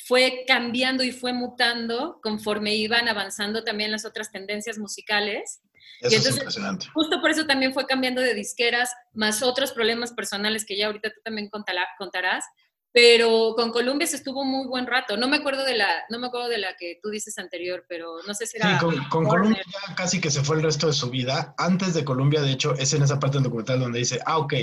[0.07, 5.61] fue cambiando y fue mutando conforme iban avanzando también las otras tendencias musicales.
[6.01, 6.87] Eso es impresionante.
[6.93, 11.11] Justo por eso también fue cambiando de disqueras, más otros problemas personales que ya ahorita
[11.11, 12.45] tú también contarás.
[12.95, 15.17] Pero con Columbia se estuvo muy buen rato.
[15.17, 18.17] No me acuerdo de la, no me acuerdo de la que tú dices anterior, pero
[18.27, 18.79] no sé si era.
[18.79, 19.63] Sí, con, con Columbia
[19.97, 21.55] casi que se fue el resto de su vida.
[21.57, 24.55] Antes de Columbia, de hecho, es en esa parte del documental donde dice, ah, ok,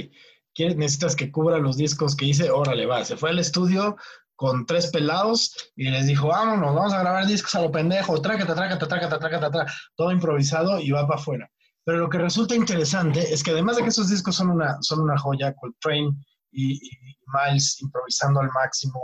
[0.68, 3.04] necesitas que cubra los discos que hice, órale, va.
[3.06, 3.96] Se fue al estudio
[4.36, 8.56] con tres pelados y les dijo, vámonos, vamos a grabar discos a lo pendejo, trácata,
[8.56, 11.50] trácata, trácata, trácata, trácata, todo improvisado y va para afuera.
[11.84, 15.02] Pero lo que resulta interesante es que además de que esos discos son una, son
[15.02, 16.12] una joya, Coltrane
[16.52, 19.00] y, y Miles improvisando al máximo,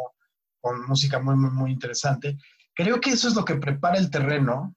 [0.61, 2.37] con música muy, muy, muy interesante,
[2.73, 4.75] creo que eso es lo que prepara el terreno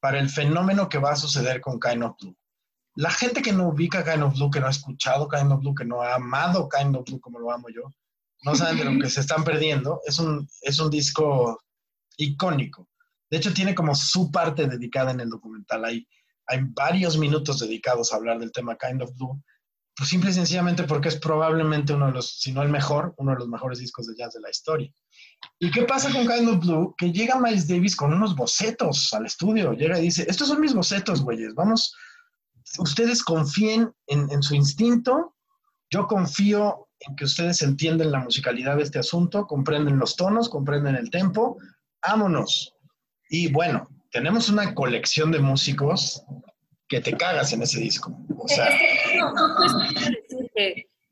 [0.00, 2.16] para el fenómeno que va a suceder con Kind of
[2.96, 5.74] la gente que no ubica Kind of Blue, que no ha escuchado Kind of Blue,
[5.74, 7.92] que no ha amado Kind of Blue como lo amo yo,
[8.42, 10.00] no saben de lo que se están perdiendo.
[10.06, 11.60] Es un, es un disco
[12.16, 12.88] icónico.
[13.30, 15.84] De hecho, tiene como su parte dedicada en el documental.
[15.84, 16.06] Hay,
[16.46, 19.42] hay varios minutos dedicados a hablar del tema Kind of Blue,
[19.94, 23.32] pues simple y sencillamente porque es probablemente uno de los, si no el mejor, uno
[23.32, 24.90] de los mejores discos de jazz de la historia.
[25.58, 26.94] ¿Y qué pasa con Kind of Blue?
[26.96, 30.74] Que llega Miles Davis con unos bocetos al estudio, llega y dice, estos son mis
[30.74, 31.94] bocetos, güeyes, vamos,
[32.78, 35.34] ustedes confíen en, en su instinto,
[35.90, 40.96] yo confío en que ustedes entienden la musicalidad de este asunto, comprenden los tonos, comprenden
[40.96, 41.58] el tempo,
[42.06, 42.74] vámonos.
[43.28, 46.24] Y bueno, tenemos una colección de músicos
[46.88, 48.16] que te cagas en ese disco.
[48.38, 48.68] O sea,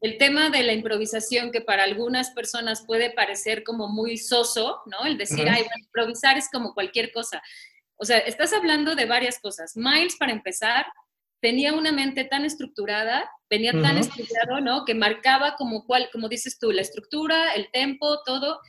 [0.00, 5.04] el tema de la improvisación que para algunas personas puede parecer como muy soso, ¿no?
[5.06, 7.42] El decir, ay, improvisar es como cualquier cosa.
[7.96, 9.76] O sea, estás hablando de varias cosas.
[9.76, 10.86] Miles, para empezar,
[11.44, 14.86] tenía una mente tan estructurada, venía tan estudiado, ¿no?
[14.86, 18.60] Que marcaba como cual, como dices tú, la estructura, el tempo, todo,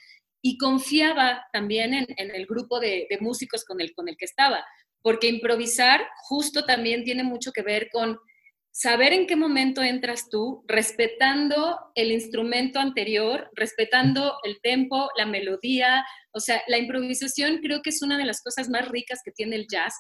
[0.41, 4.65] y confiaba también en, el grupo de, de, músicos con el, con el que estaba
[5.05, 8.17] porque improvisar justo también tiene mucho que ver con
[8.71, 16.03] saber en qué momento entras tú, respetando el instrumento anterior, respetando el tempo, la melodía.
[16.33, 19.57] O sea, la improvisación creo que es una de las cosas más ricas que tiene
[19.57, 19.93] el jazz,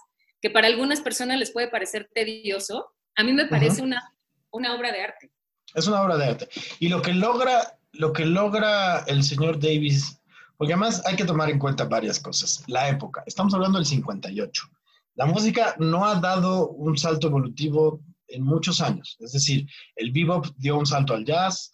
[0.45, 2.91] que para algunas personas les puede parecer tedioso.
[3.15, 4.13] A mí me parece una,
[4.51, 5.31] una obra de arte.
[5.73, 6.49] Es una obra de arte.
[6.79, 10.21] Y lo que logra, lo que logra el señor Davis,
[10.55, 12.63] porque además hay que tomar en cuenta varias cosas.
[12.67, 14.69] La época, estamos hablando del 58.
[15.15, 19.17] La música no ha dado un salto evolutivo en muchos años.
[19.21, 21.71] Es decir, el bebop dio un salto al jazz,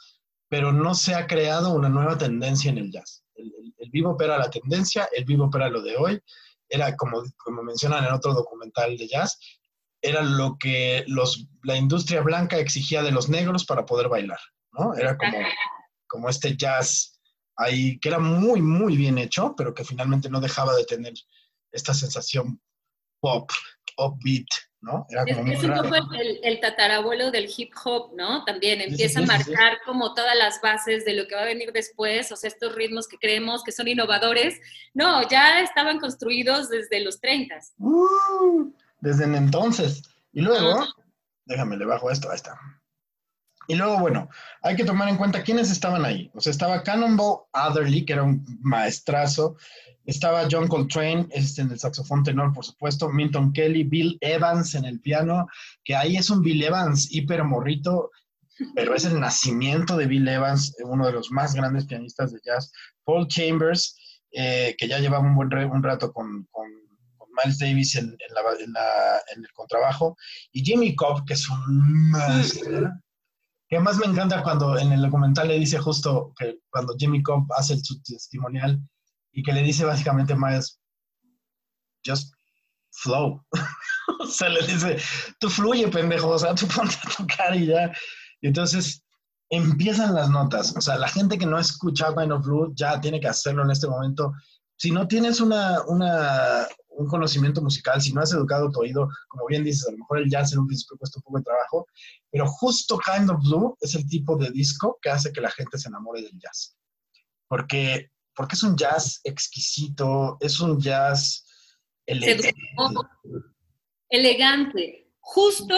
[0.47, 3.25] pero no se ha creado una nueva tendencia en el jazz.
[3.35, 3.51] El,
[3.91, 6.21] bebop era la tendencia, el bebop era lo de hoy,
[6.71, 9.37] era como, como mencionan en otro documental de jazz,
[10.01, 14.39] era lo que los, la industria blanca exigía de los negros para poder bailar,
[14.71, 14.95] ¿no?
[14.95, 15.37] Era como,
[16.07, 17.19] como este jazz
[17.57, 21.13] ahí que era muy, muy bien hecho, pero que finalmente no dejaba de tener
[21.71, 22.59] esta sensación
[23.19, 23.51] pop,
[23.97, 24.47] upbeat,
[24.81, 25.05] ¿no?
[25.09, 25.95] Era como es, un poco
[26.43, 28.43] el, tatarabuelo del hip hop, ¿no?
[28.45, 32.31] También empieza a marcar como todas las bases de lo que va a venir después,
[32.31, 34.59] o sea, estos ritmos que creemos que son innovadores,
[34.93, 37.59] no, ya estaban construidos desde los 30.
[37.77, 40.03] Uh, desde entonces.
[40.33, 40.87] Y luego,
[41.45, 42.59] déjame, le bajo esto, ahí está.
[43.67, 44.29] Y luego, bueno,
[44.63, 46.31] hay que tomar en cuenta quiénes estaban ahí.
[46.33, 49.55] O sea, estaba Cannonball Adderley, que era un maestrazo,
[50.05, 54.85] estaba John Coltrane este, en el saxofón tenor, por supuesto, Minton Kelly, Bill Evans en
[54.85, 55.47] el piano,
[55.83, 58.11] que ahí es un Bill Evans hiper morrito,
[58.75, 62.71] pero es el nacimiento de Bill Evans, uno de los más grandes pianistas de jazz.
[63.03, 63.95] Paul Chambers,
[64.31, 66.47] eh, que ya llevaba un buen un rato con,
[67.43, 70.17] Miles Davis en, el contrabajo,
[70.51, 72.91] y Jimmy Cobb, que es un maestro.
[73.71, 77.47] Que más me encanta cuando en el documental le dice justo que cuando Jimmy Cobb
[77.57, 78.81] hace su testimonial,
[79.31, 80.77] y que le dice básicamente Miles,
[82.05, 82.33] just
[82.91, 83.41] flow.
[84.19, 84.97] o sea, le dice,
[85.39, 87.93] tú fluye, pendejo, o sea, tú ponte a tocar y ya.
[88.41, 89.05] Y entonces
[89.49, 90.75] empiezan las notas.
[90.75, 93.71] O sea, la gente que no ha escuchado of Blue ya tiene que hacerlo en
[93.71, 94.33] este momento.
[94.75, 96.67] Si no tienes una, una,
[97.01, 100.19] un conocimiento musical, si no has educado tu oído, como bien dices, a lo mejor
[100.19, 101.87] el jazz en un principio cuesta un poco de trabajo,
[102.31, 105.77] pero justo Kind of Blue es el tipo de disco que hace que la gente
[105.77, 106.77] se enamore del jazz.
[107.47, 111.45] Porque porque es un jazz exquisito, es un jazz
[112.05, 112.53] elegante.
[114.09, 115.11] Elegante.
[115.19, 115.75] Justo,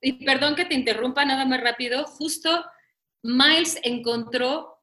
[0.00, 2.64] y perdón que te interrumpa nada más rápido, justo
[3.22, 4.78] Miles encontró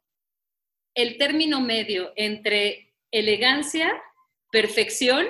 [0.96, 3.92] el término medio entre elegancia,
[4.52, 5.28] perfección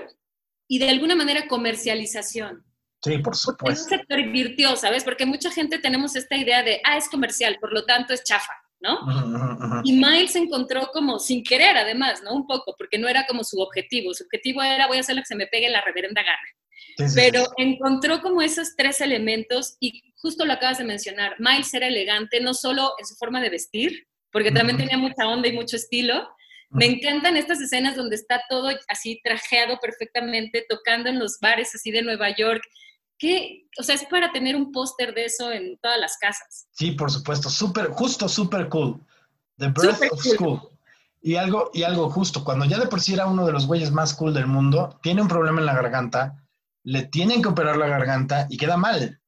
[0.69, 2.63] y de alguna manera comercialización.
[3.03, 3.89] Sí, por supuesto.
[3.89, 5.03] Se pervirtió, ¿sabes?
[5.03, 8.53] Porque mucha gente tenemos esta idea de, ah, es comercial, por lo tanto es chafa.
[8.81, 9.81] ¿no?
[9.83, 12.33] Y Miles encontró como, sin querer además, ¿no?
[12.33, 14.13] Un poco, porque no era como su objetivo.
[14.13, 17.13] Su objetivo era, voy a hacer lo que se me pegue la reverenda gana.
[17.15, 21.35] Pero encontró como esos tres elementos y justo lo acabas de mencionar.
[21.39, 25.47] Miles era elegante no solo en su forma de vestir, porque también tenía mucha onda
[25.47, 26.29] y mucho estilo.
[26.69, 31.91] Me encantan estas escenas donde está todo así trajeado perfectamente, tocando en los bares así
[31.91, 32.61] de Nueva York
[33.19, 33.67] ¿Qué?
[33.77, 36.67] O sea, es para tener un póster de eso en todas las casas.
[36.71, 39.05] Sí, por supuesto, súper, justo súper cool.
[39.57, 40.61] The Birth of School.
[41.21, 43.91] Y algo, y algo justo, cuando ya de por sí era uno de los güeyes
[43.91, 46.45] más cool del mundo, tiene un problema en la garganta,
[46.83, 49.19] le tienen que operar la garganta y queda mal,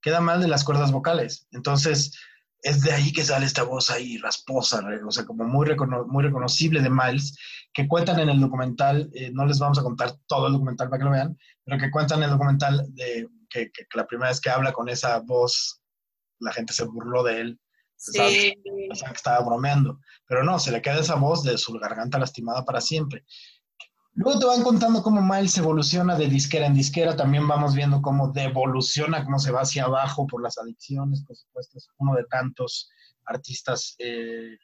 [0.00, 1.48] queda mal de las cuerdas vocales.
[1.50, 2.16] Entonces,
[2.62, 5.66] es de ahí que sale esta voz ahí rasposa, o sea, como muy,
[6.06, 7.36] muy reconocible de Miles,
[7.72, 10.98] que cuentan en el documental, eh, no les vamos a contar todo el documental para
[10.98, 14.50] que lo vean, pero que cuentan en el documental de que, la primera vez que
[14.50, 15.80] habla con esa voz,
[16.38, 17.60] la gente se burló de él.
[17.96, 18.54] Sí.
[18.64, 20.00] que estaba bromeando.
[20.26, 23.24] Pero no, se le queda esa voz de su garganta lastimada para siempre.
[24.22, 28.28] Luego te van contando cómo Miles evoluciona de disquera en disquera, también vamos viendo cómo
[28.28, 32.90] devoluciona, cómo se va hacia abajo por las adicciones, por supuesto, es uno de tantos
[33.24, 34.58] artistas eh,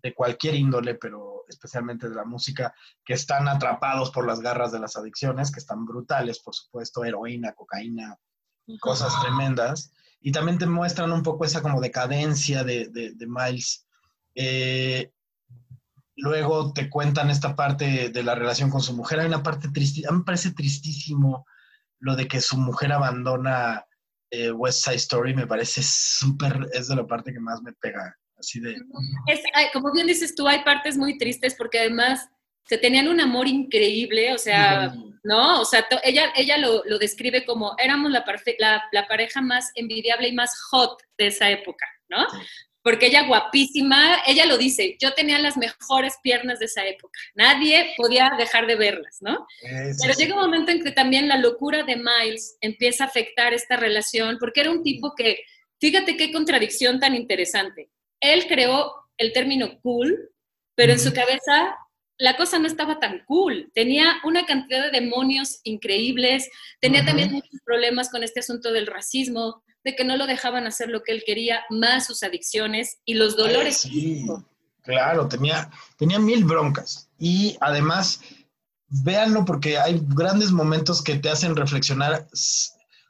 [0.00, 2.72] de cualquier índole, pero especialmente de la música,
[3.04, 7.52] que están atrapados por las garras de las adicciones, que están brutales, por supuesto, heroína,
[7.54, 8.16] cocaína,
[8.78, 9.92] cosas tremendas.
[10.20, 13.88] Y también te muestran un poco esa como decadencia de, de, Miles.
[14.36, 15.10] Eh,
[16.22, 19.20] Luego te cuentan esta parte de la relación con su mujer.
[19.20, 21.46] Hay una parte triste, a mí me parece tristísimo
[22.00, 23.84] lo de que su mujer abandona
[24.30, 28.16] eh, West Side Story, me parece súper, es de la parte que más me pega,
[28.38, 28.76] así de...
[29.72, 32.28] como bien dices tú, hay partes muy tristes porque además
[32.64, 35.60] se tenían un amor increíble, o sea, ¿no?
[35.60, 38.24] O sea, ella, ella lo, lo, describe como éramos la,
[38.58, 42.24] la, la, pareja más envidiable y más hot de esa época, ¿no?
[42.82, 47.92] Porque ella guapísima, ella lo dice, yo tenía las mejores piernas de esa época, nadie
[47.96, 49.46] podía dejar de verlas, ¿no?
[50.00, 53.76] Pero llega un momento en que también la locura de Miles empieza a afectar esta
[53.76, 55.40] relación, porque era un tipo que,
[55.78, 57.90] fíjate qué contradicción tan interesante,
[58.20, 60.30] él creó el término cool,
[60.74, 61.76] pero en su cabeza
[62.20, 63.72] la cosa no estaba tan cool.
[63.74, 69.62] Tenía una cantidad de demonios increíbles, tenía también muchos problemas con este asunto del racismo,
[69.84, 73.38] de que no lo dejaban hacer lo que él quería, más sus adicciones y los
[73.38, 73.78] dolores.
[73.78, 74.26] sí,
[74.82, 77.08] claro, tenía, tenía mil broncas.
[77.18, 78.20] Y además,
[78.88, 82.28] véanlo porque hay grandes momentos que te hacen reflexionar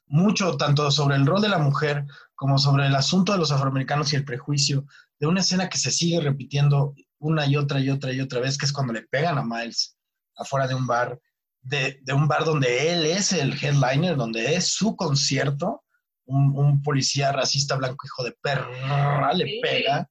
[0.06, 2.04] mucho, tanto sobre el rol de la mujer
[2.36, 4.86] como sobre el asunto de los afroamericanos y el prejuicio,
[5.18, 8.58] de una escena que se sigue repitiendo una y otra y otra y otra vez,
[8.58, 9.96] que es cuando le pegan a Miles
[10.36, 11.18] afuera de un bar,
[11.62, 15.84] de, de un bar donde él es el headliner, donde es su concierto,
[16.30, 20.08] un, policía racista blanco hijo de perra le pega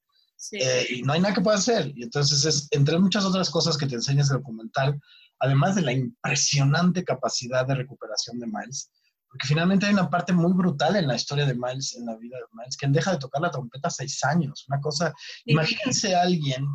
[0.52, 1.92] eh, y no hay nada que pueda hacer.
[1.96, 5.00] Y entonces es, entre muchas otras cosas que te enseña ese documental,
[5.40, 8.92] además de la impresionante capacidad de recuperación de Miles,
[9.30, 12.38] porque finalmente hay una parte muy brutal en la historia de Miles, en la vida
[12.38, 14.66] de Miles, que él deja de tocar la trompeta a seis años.
[14.68, 15.14] Una cosa,
[15.46, 16.66] imagínense a alguien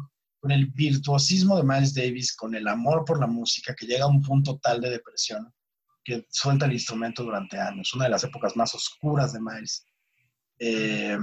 [0.45, 4.09] con el virtuosismo de Miles Davis, con el amor por la música, que llega a
[4.09, 5.51] un punto tal de depresión,
[6.05, 9.87] que suelta el instrumento durante años, una de las épocas más oscuras de Miles.
[10.59, 11.17] Eh,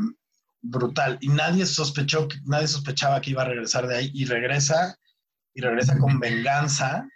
[0.60, 1.20] brutal.
[1.22, 4.98] Y nadie sospechó, nadie sospechaba que iba a regresar de ahí y regresa,
[5.54, 7.08] y regresa con venganza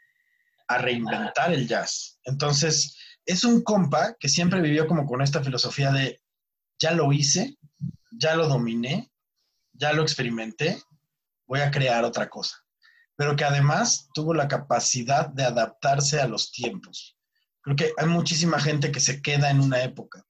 [0.68, 2.20] a reinventar el jazz.
[2.24, 6.22] Entonces, es un compa que siempre vivió como con esta filosofía de,
[6.78, 7.58] ya lo hice,
[8.12, 9.10] ya lo dominé,
[9.74, 10.78] ya lo experimenté,
[11.48, 12.58] voy a crear otra cosa.
[13.16, 17.18] Pero que además tuvo la capacidad de adaptarse a los tiempos.
[17.62, 20.24] Creo que hay muchísima gente que se queda en una época.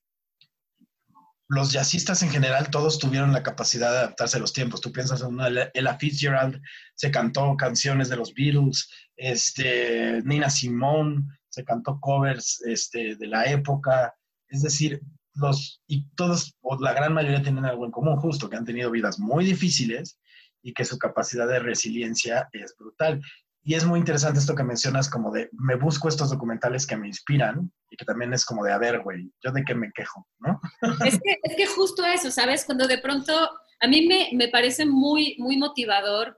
[1.47, 4.81] Los jazzistas en general, todos tuvieron la capacidad de adaptarse a los tiempos.
[4.81, 6.61] Tú piensas en una, Ella Fitzgerald,
[6.95, 13.45] se cantó canciones de los Beatles, este, Nina Simone, se cantó covers este, de la
[13.45, 14.15] época.
[14.47, 15.01] Es decir,
[15.33, 18.89] los, y todos, o la gran mayoría tienen algo en común, justo, que han tenido
[18.89, 20.17] vidas muy difíciles
[20.65, 23.21] y que su capacidad de resiliencia es brutal.
[23.63, 27.07] Y es muy interesante esto que mencionas como de, me busco estos documentales que me
[27.07, 30.27] inspiran y que también es como de, a ver, güey, yo de qué me quejo,
[30.39, 30.59] ¿no?
[31.05, 32.65] Es que, es que justo eso, ¿sabes?
[32.65, 36.35] Cuando de pronto, a mí me, me parece muy, muy motivador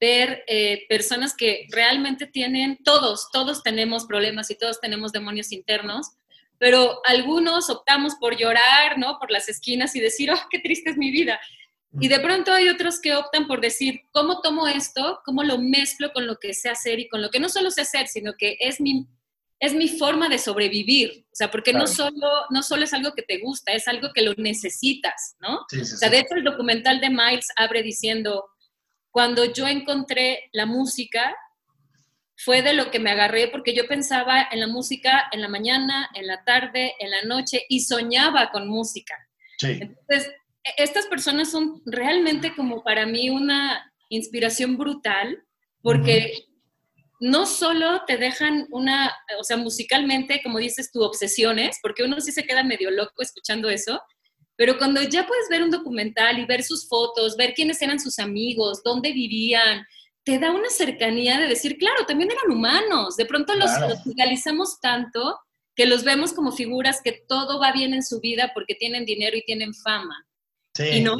[0.00, 6.16] ver eh, personas que realmente tienen, todos, todos tenemos problemas y todos tenemos demonios internos,
[6.58, 9.20] pero algunos optamos por llorar, ¿no?
[9.20, 11.38] Por las esquinas y decir, oh, qué triste es mi vida.
[12.00, 15.20] Y de pronto hay otros que optan por decir, ¿cómo tomo esto?
[15.24, 17.80] ¿Cómo lo mezclo con lo que sé hacer y con lo que no solo sé
[17.80, 19.08] hacer, sino que es mi,
[19.58, 21.24] es mi forma de sobrevivir?
[21.26, 24.22] O sea, porque no, solo, no solo es algo que te gusta, es algo que
[24.22, 25.60] lo necesitas, ¿no?
[25.60, 28.44] o sea, de hecho el documental de Miles abre diciendo,
[29.10, 31.34] cuando yo encontré la música,
[32.36, 36.08] fue de lo que me agarré porque yo pensaba en la música en la mañana,
[36.14, 39.16] en la tarde, en la noche y soñaba con música.
[39.58, 39.78] Sí.
[39.80, 40.30] Entonces,
[40.76, 45.42] estas personas son realmente como para mí una inspiración brutal
[45.82, 46.32] porque
[47.20, 52.32] no solo te dejan una, o sea, musicalmente, como dices, tu obsesiones, porque uno sí
[52.32, 54.00] se queda medio loco escuchando eso,
[54.56, 58.18] pero cuando ya puedes ver un documental y ver sus fotos, ver quiénes eran sus
[58.18, 59.84] amigos, dónde vivían,
[60.24, 63.16] te da una cercanía de decir, claro, también eran humanos.
[63.16, 65.38] De pronto los, los tanto
[65.74, 69.36] que los vemos como figuras que todo va bien en su vida porque tienen dinero
[69.36, 70.26] y tienen fama.
[70.78, 71.16] Sí, no?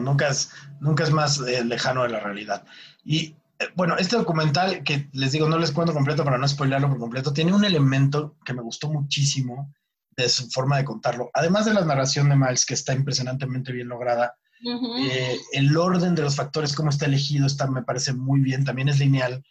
[0.00, 2.64] nunca, es, nunca es más eh, lejano de la realidad.
[3.04, 6.88] Y eh, bueno, este documental, que les digo, no les cuento completo para no spoilerlo
[6.88, 9.74] por completo, tiene un elemento que me gustó muchísimo
[10.16, 11.30] de su forma de contarlo.
[11.34, 16.22] Además de la narración de Miles, que está impresionantemente bien lograda, eh, el orden de
[16.22, 19.44] los factores, cómo está elegido, está, me parece muy bien, también es lineal,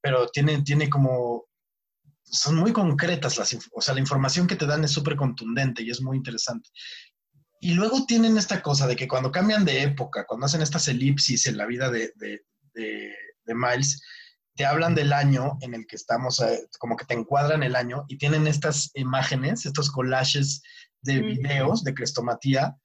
[0.00, 1.44] pero tiene, tiene como
[2.30, 5.90] son muy concretas, las, o sea, la información que te dan es súper contundente y
[5.90, 6.68] es muy interesante.
[7.60, 11.46] Y luego tienen esta cosa de que cuando cambian de época, cuando hacen estas elipsis
[11.46, 12.42] en la vida de, de,
[12.74, 14.00] de, Miles,
[14.54, 18.04] te hablan del año en el que estamos, eh, como que te encuadran el año
[18.08, 20.62] y tienen estas imágenes, estos collages
[21.02, 22.76] de videos de crestomatía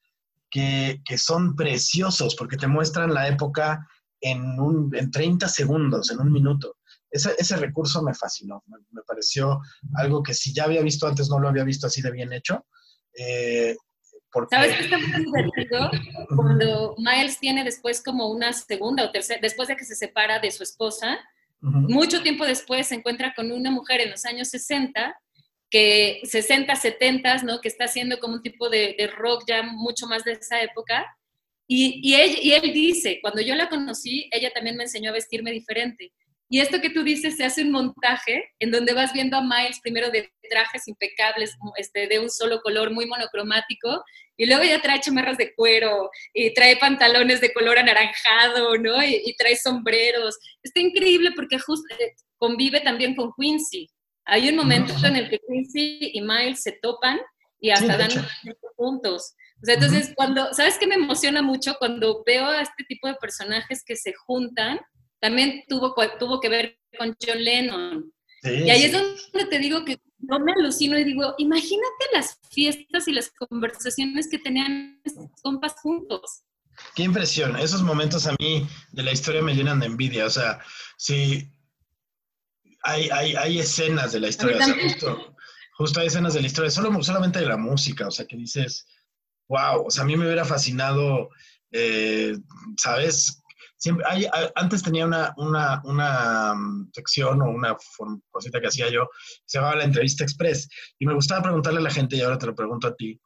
[0.50, 3.88] que, que, son preciosos porque te muestran la época
[4.20, 6.78] en, un, en 30 segundos, en un minuto.
[7.12, 9.62] Ese, ese recurso me fascinó, me, pareció
[9.94, 12.66] algo que si ya había visto antes, no lo había visto así de bien hecho.
[13.18, 13.76] Eh,
[14.50, 15.90] ¿Sabes qué está muy divertido?
[16.36, 20.52] Cuando Miles tiene después como una segunda o tercera, después de que se separa de
[20.52, 21.20] su esposa,
[21.62, 25.20] mucho tiempo después se encuentra con una mujer en los años 60,
[25.70, 27.60] que 60, 70, ¿no?
[27.60, 31.06] Que está haciendo como un tipo de, de rock ya mucho más de esa época.
[31.68, 35.14] Y, y, él, y él dice, cuando yo la conocí, ella también me enseñó a
[35.14, 36.12] vestirme diferente.
[36.48, 39.80] Y esto que tú dices, se hace un montaje en donde vas viendo a Miles
[39.82, 44.04] primero de trajes impecables, este, de un solo color, muy monocromático,
[44.38, 49.04] y luego ya trae chamarras de cuero, y trae pantalones de color anaranjado, ¿no?
[49.04, 50.38] Y, trae sombreros.
[50.64, 53.90] Está increíble porque justo eh, convive también con Quincy.
[54.26, 57.20] Hay un momento en el que Quincy y Miles se topan
[57.60, 58.10] y hasta dan
[58.76, 59.36] puntos.
[59.62, 61.76] O sea, entonces, cuando, ¿sabes qué me emociona mucho?
[61.80, 64.80] Cuando veo a este tipo de personajes que se juntan,
[65.20, 68.14] también tuvo, tuvo que ver con John Lennon.
[68.44, 73.07] y ahí es donde te digo que no me alucino y digo, imagínate las fiestas
[73.07, 76.43] y las conversaciones que tenían estos compas juntos.
[76.95, 77.55] Qué impresión.
[77.57, 80.26] Esos momentos a mí de la historia me llenan de envidia.
[80.26, 80.59] O sea,
[80.97, 81.51] sí,
[82.84, 84.59] hay, hay, hay escenas de la historia.
[84.82, 85.36] justo,
[85.78, 88.07] justo, hay escenas de la historia, solo, solamente de la música.
[88.07, 88.86] O sea, que dices,
[89.47, 89.86] wow.
[89.86, 91.30] O sea, a mí me hubiera fascinado,
[91.72, 92.38] eh,
[92.78, 93.41] ¿sabes?
[93.86, 94.26] Siempre, hay,
[94.56, 97.78] antes tenía una, una, una, mm, sección o una
[98.32, 99.08] cosita que hacía yo,
[99.46, 100.68] se llamaba la entrevista express,
[100.98, 103.22] y me gustaba preguntarle a la gente, y ahora te lo pregunto a ti,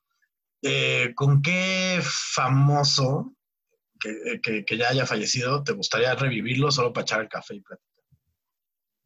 [0.61, 3.37] eh, ¿con qué famoso
[4.01, 7.61] que, que, que, ya haya fallecido te gustaría revivirlo solo para echar el café y
[7.61, 8.03] platicar?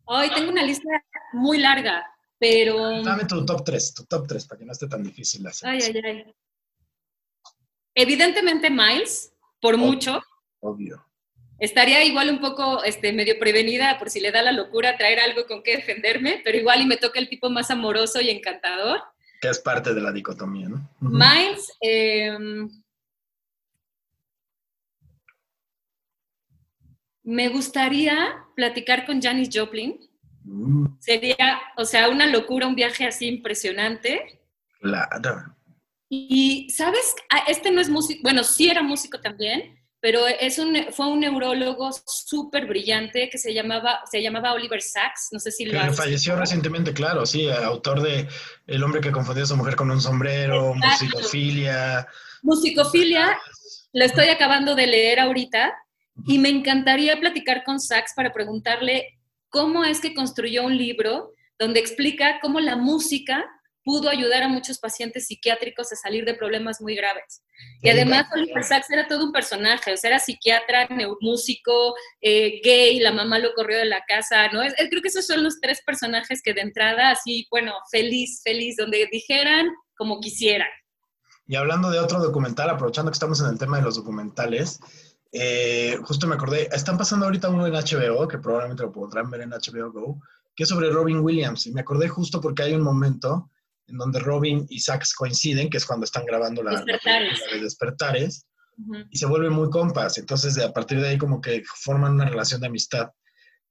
[0.06, 0.90] Hoy tengo una lista
[1.34, 2.04] muy larga,
[2.40, 3.04] pero...
[3.04, 5.70] Dame tu top 3, tu top 3, para que no esté tan difícil hacer.
[5.70, 6.36] Ay, ay, ay.
[7.94, 9.32] Evidentemente Miles,
[9.62, 10.20] por mucho.
[10.60, 11.13] Obvio.
[11.60, 15.46] Estaría igual un poco este, medio prevenida por si le da la locura traer algo
[15.46, 19.02] con que defenderme, pero igual y me toca el tipo más amoroso y encantador.
[19.40, 20.90] Que es parte de la dicotomía, ¿no?
[21.00, 22.70] Miles, em,
[27.24, 30.00] me gustaría platicar con Janis Joplin.
[30.44, 30.98] Mm.
[31.00, 34.42] Sería, o sea, una locura, un viaje así impresionante.
[34.82, 35.56] Claro.
[36.10, 37.16] Y, ¿sabes?
[37.32, 41.22] Ah, este no es músico, bueno, sí era músico también, pero es un, fue un
[41.22, 45.94] neurólogo súper brillante que se llamaba, se llamaba Oliver Sacks, no sé si lo Que
[45.94, 48.28] falleció recientemente, claro, sí, autor de
[48.68, 52.06] El hombre que confundió a su mujer con un sombrero, musicofilia.
[52.42, 53.40] Musicofilia,
[53.94, 55.74] lo estoy acabando de leer ahorita
[56.28, 61.80] y me encantaría platicar con Sacks para preguntarle cómo es que construyó un libro donde
[61.80, 63.46] explica cómo la música
[63.86, 67.42] pudo ayudar a muchos pacientes psiquiátricos a salir de problemas muy graves.
[67.82, 70.88] Y además Oliver Sacks era todo un personaje, o sea, era psiquiatra,
[71.20, 74.62] músico, eh, gay, la mamá lo corrió de la casa, ¿no?
[74.90, 79.08] creo que esos son los tres personajes que de entrada, así, bueno, feliz, feliz, donde
[79.12, 80.70] dijeran como quisieran.
[81.46, 84.80] Y hablando de otro documental, aprovechando que estamos en el tema de los documentales,
[85.34, 89.42] eh, justo me acordé, están pasando ahorita uno en HBO, que probablemente lo podrán ver
[89.42, 90.22] en HBO Go,
[90.56, 91.66] que es sobre Robin Williams.
[91.66, 93.50] Y me acordé justo porque hay un momento
[93.88, 98.48] en donde Robin y Sax coinciden, que es cuando están grabando la, Despertares, de Despertares
[99.10, 100.18] y se vuelven muy compas.
[100.18, 103.12] Entonces, a partir de ahí, como que forman una relación de amistad.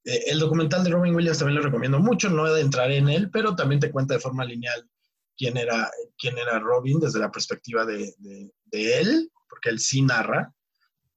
[0.04, 3.08] Eh, el documental de Robin Williams también lo recomiendo mucho, no he de entrar en
[3.08, 4.88] él, pero también te cuenta de forma lineal
[5.36, 10.52] quién era, quién era Robin desde la perspectiva de, de, él, porque él sí narra,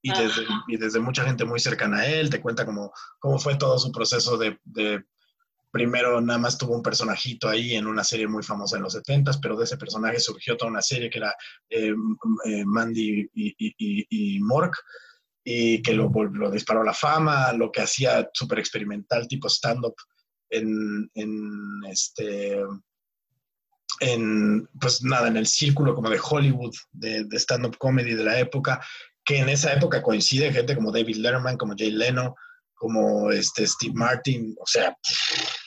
[0.01, 3.55] y desde, y desde, mucha gente muy cercana a él, te cuenta cómo, cómo fue
[3.55, 5.03] todo su proceso de, de
[5.75, 9.29] primero nada más tuvo un personajito ahí en una serie muy famosa en los 70
[9.41, 11.35] pero de ese personaje surgió toda una serie que era
[11.69, 11.93] eh,
[12.45, 14.73] eh, Mandy y, Mork,
[15.43, 16.09] y que lo,
[16.49, 19.95] disparó a la fama, lo que hacía súper experimental, tipo stand-up
[20.49, 21.09] en,
[21.89, 22.61] este
[23.99, 28.79] en, pues nada, en el círculo como de Hollywood, de stand-up comedy de la época,
[29.25, 32.33] que en esa época coincide gente como David Letterman, como Jay Leno,
[32.75, 34.95] como este Steve Martin, o sea,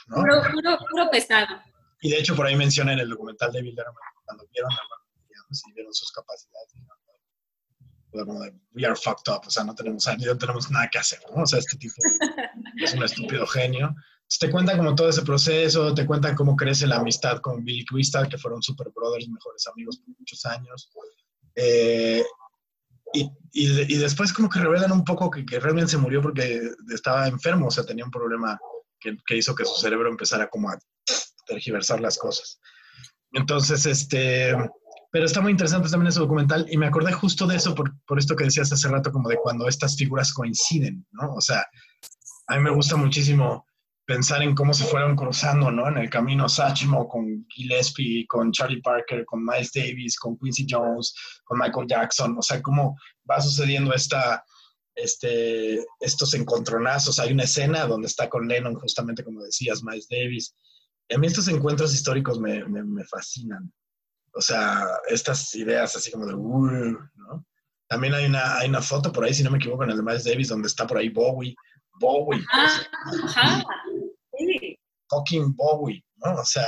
[0.09, 0.17] ¿no?
[0.17, 1.61] Puro, pesado.
[2.01, 3.77] Y de hecho por ahí menciona en el documental de Bill
[4.25, 4.99] cuando vieron a
[5.51, 6.75] y vieron sus capacidades,
[8.13, 11.21] como de, we are fucked up, o sea, no tenemos, no tenemos nada que hacer,
[11.35, 11.43] ¿no?
[11.43, 11.95] O sea, este tipo
[12.77, 13.95] es un estúpido genio.
[14.41, 18.29] te cuenta como todo ese proceso, te cuenta cómo crece la amistad con Billy Crystal,
[18.29, 20.91] que fueron super brothers, mejores amigos por muchos años.
[21.55, 22.25] Eh,
[23.15, 26.61] y, y, después como que revelan un poco que, que, realmente se murió porque
[26.93, 28.59] estaba enfermo, o sea, tenía un problema
[29.01, 30.79] que, hizo que su cerebro empezara como a
[31.47, 32.61] tergiversar las cosas.
[33.33, 34.55] Entonces, este,
[35.11, 38.19] pero está muy interesante también ese documental y me acordé justo de eso por, por
[38.19, 41.35] esto que decías hace rato, como de cuando estas figuras coinciden, ¿no?
[41.35, 41.67] O sea,
[42.49, 43.67] a mí me gusta muchísimo
[44.09, 45.87] pensar en cómo se fueron cruzando, ¿no?
[45.87, 51.15] En el camino Satchmo con Gillespie, con Charlie Parker, con Miles Davis, con Quincy Jones,
[51.45, 52.97] con Michael Jackson, o sea, cómo
[53.31, 54.43] va sucediendo esta,
[55.03, 57.19] este, estos encontronazos.
[57.19, 60.55] Hay una escena donde está con Lennon, justamente como decías, Miles Davis.
[61.09, 63.73] Y a mí estos encuentros históricos me, me, fascinan.
[64.35, 67.47] O sea, estas ideas así como de, ¿no?
[67.89, 70.03] También hay una, hay una foto por ahí, si no me equivoco, en el de
[70.03, 71.57] Miles Davis, donde está por ahí Bowie.
[71.99, 72.45] Bowie.
[72.53, 73.65] Ajá,
[75.09, 76.35] fucking Bowie, ¿no?
[76.35, 76.67] O sea,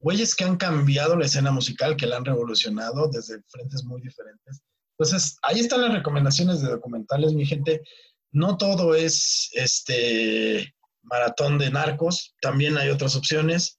[0.00, 4.62] güeyes que han cambiado la escena musical, que la han revolucionado desde frentes muy diferentes.
[4.98, 7.82] Entonces, ahí están las recomendaciones de documentales, mi gente.
[8.32, 13.78] No todo es este maratón de narcos, también hay otras opciones.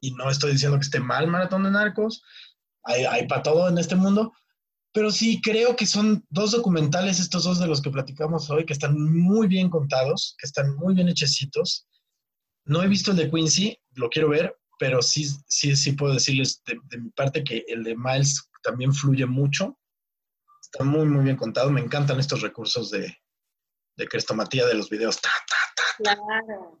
[0.00, 2.22] Y no estoy diciendo que esté mal maratón de narcos,
[2.82, 4.32] hay, hay para todo en este mundo,
[4.92, 8.74] pero sí creo que son dos documentales, estos dos de los que platicamos hoy, que
[8.74, 11.86] están muy bien contados, que están muy bien hechecitos
[12.66, 16.62] no he visto el de Quincy, lo quiero ver, pero sí, sí, sí puedo decirles
[16.64, 19.78] de, mi parte que el de Miles también fluye mucho.
[20.74, 21.70] Está muy, muy bien contado.
[21.70, 23.16] Me encantan estos recursos de,
[23.96, 25.20] de crestomatía de los videos.
[25.98, 26.80] claro.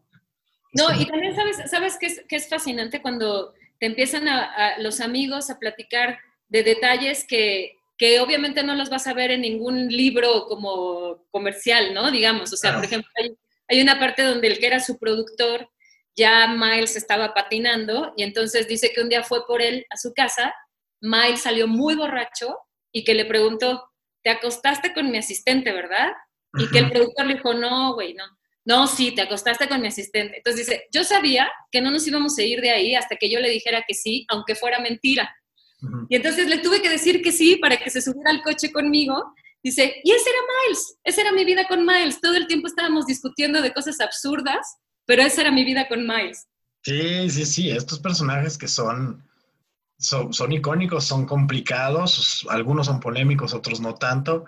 [0.72, 5.00] No, y también sabes, sabes que es, que es fascinante cuando te empiezan a, los
[5.00, 6.18] amigos a platicar
[6.48, 11.94] de detalles que, que obviamente no los vas a ver en ningún libro como comercial,
[11.94, 12.10] ¿no?
[12.10, 13.36] Digamos, o sea, por ejemplo, hay,
[13.68, 15.70] hay, una parte donde el que era su productor
[16.16, 20.12] ya Miles estaba patinando y entonces dice que un día fue por él a su
[20.12, 20.52] casa,
[21.00, 22.58] Miles salió muy borracho
[22.94, 23.90] y que le preguntó,
[24.22, 26.12] te acostaste con mi asistente, ¿verdad?
[26.56, 28.24] Y que el productor le dijo, no, güey, no.
[28.64, 30.38] No, sí, te acostaste con mi asistente.
[30.38, 33.38] Entonces dice, yo sabía que no nos íbamos a ir de ahí hasta que yo
[33.40, 35.36] le dijera que sí, aunque fuera mentira.
[36.08, 39.34] Y entonces le tuve que decir que sí para que se subiera al coche conmigo.
[39.62, 42.22] Dice, y ese era Miles, esa era mi vida con Miles.
[42.22, 46.46] Todo el tiempo estábamos discutiendo de cosas absurdas pero esa era mi vida con Miles.
[46.82, 49.22] Sí, sí, sí, estos personajes que son,
[49.98, 54.44] son, icónicos, son complicados, algunos son polémicos, otros no tanto.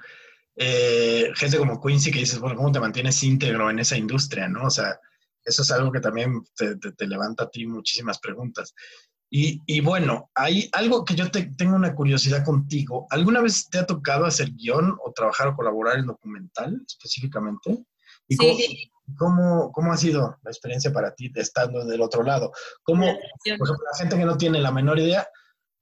[0.55, 4.65] Eh, gente como Quincy que dices, bueno, ¿cómo te mantienes íntegro en esa industria, no?
[4.67, 4.99] O sea,
[5.45, 8.75] eso es algo que también te, levanta a ti muchísimas preguntas.
[9.29, 13.07] Y, bueno, hay algo que yo te, tengo una curiosidad contigo.
[13.11, 17.85] ¿Alguna vez te ha tocado hacer guion o trabajar o colaborar en documental específicamente?
[18.29, 18.91] ¿Y sí.
[19.17, 22.53] ¿Cómo, ¿Cómo ha sido la experiencia para ti de estando del otro lado?
[22.83, 25.29] ¿Cómo, por ejemplo, la gente que no tiene la menor idea,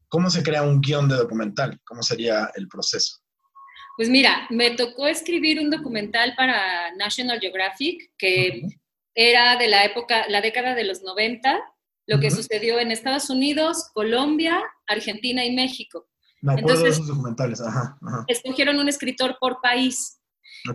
[0.09, 1.81] cómo se crea un guion de documental?
[1.85, 3.21] ¿Cómo sería el proceso?
[3.97, 8.63] Pues mira, me tocó escribir un documental para National Geographic que
[9.15, 11.61] era de la época, la década de los 90,
[12.07, 16.09] lo que sucedió en Estados Unidos, Colombia, Argentina y México.
[16.43, 20.21] Me acuerdo Entonces, de esos documentales, ajá, Escogieron un escritor por país.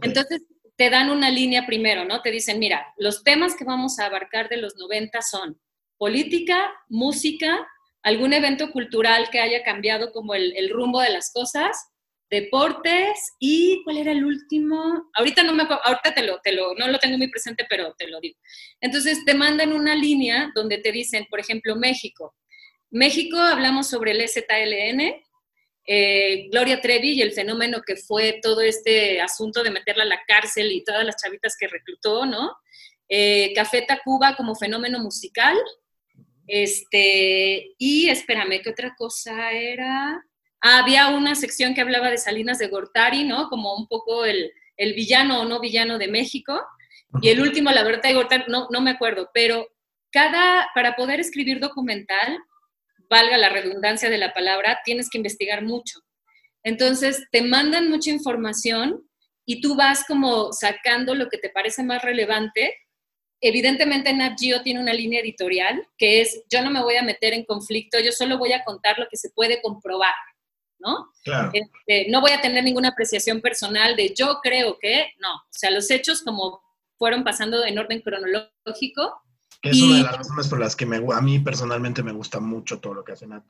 [0.01, 0.41] Entonces,
[0.80, 2.21] te dan una línea primero, ¿no?
[2.21, 5.59] Te dicen, mira, los temas que vamos a abarcar de los 90 son
[5.97, 7.67] política, música,
[8.01, 11.75] algún evento cultural que haya cambiado como el, rumbo de las cosas,
[12.30, 15.09] deportes y ¿cuál era el último?
[15.15, 18.07] Ahorita no me ahorita te lo, te lo, no lo tengo muy presente, pero te
[18.07, 18.39] lo digo.
[18.80, 22.38] Entonces te mandan una línea donde te dicen, por ejemplo, México.
[22.89, 25.21] México hablamos sobre el ZLN,
[25.86, 30.21] eh, Gloria Trevi y el fenómeno que fue todo este asunto de meterla a la
[30.27, 32.55] cárcel y todas las chavitas que reclutó, ¿no?
[33.09, 35.57] Eh, Café Tacuba como fenómeno musical.
[36.45, 40.23] Este, y espérame, ¿qué otra cosa era?
[40.61, 43.49] Ah, había una sección que hablaba de Salinas de Gortari, ¿no?
[43.49, 46.61] Como un poco el, villano o no villano de México.
[47.21, 49.67] Y el último, la verdad de Gortari, no, no me acuerdo, pero
[50.11, 52.39] cada, para poder escribir documental,
[53.10, 55.99] valga la redundancia de la palabra, tienes que investigar mucho.
[56.64, 59.10] Entonces, te mandan mucha información
[59.45, 62.76] y tú vas como sacando lo que te parece más relevante.
[63.41, 67.34] Evidentemente, Nat Geo tiene una línea editorial que es, yo no me voy a meter
[67.34, 70.14] en conflicto, yo solo voy a contar lo que se puede comprobar,
[70.78, 71.10] ¿no?
[71.24, 71.51] Claro.
[71.53, 75.34] Este, no voy a tener ninguna apreciación personal de yo creo que, no.
[75.34, 76.62] O sea, los hechos como
[76.97, 79.22] fueron pasando en orden cronológico,
[79.62, 82.80] es una de las razones por las que me, a mí personalmente me gusta mucho
[82.80, 83.43] todo lo que hace Nat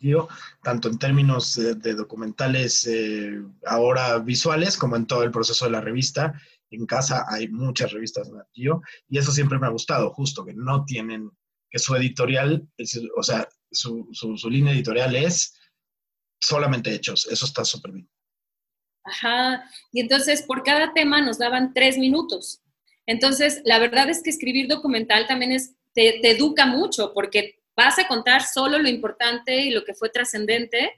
[0.63, 5.81] tanto en términos de, documentales eh, ahora visuales como en todo el proceso de la
[5.81, 6.33] revista
[6.71, 10.53] en casa hay muchas revistas Nat Geo y eso siempre me ha gustado, justo que
[10.53, 11.31] no tienen,
[11.69, 12.67] que su editorial,
[13.15, 15.55] o sea, su, su, línea editorial es
[16.39, 18.09] solamente hechos, eso está súper bien.
[19.03, 22.61] Ajá, y entonces por cada tema nos daban tres minutos.
[23.05, 27.99] Entonces, la verdad es que escribir documental también es, te, te educa mucho porque vas
[27.99, 30.93] a contar solo lo importante y lo que fue trascendente.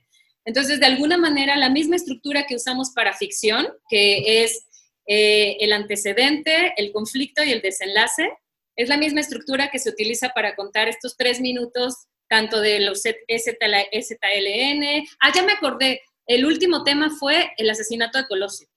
[0.45, 4.68] Entonces, de alguna manera, la misma estructura que usamos para ficción, que es
[5.08, 8.32] eh, el antecedente, el conflicto y el desenlace,
[8.76, 11.95] es la misma estructura que se utiliza para contar estos tres minutos,
[12.30, 14.84] tanto de los STLN.
[15.20, 18.68] Ah, ya me acordé, el último tema fue el asesinato de Colosio.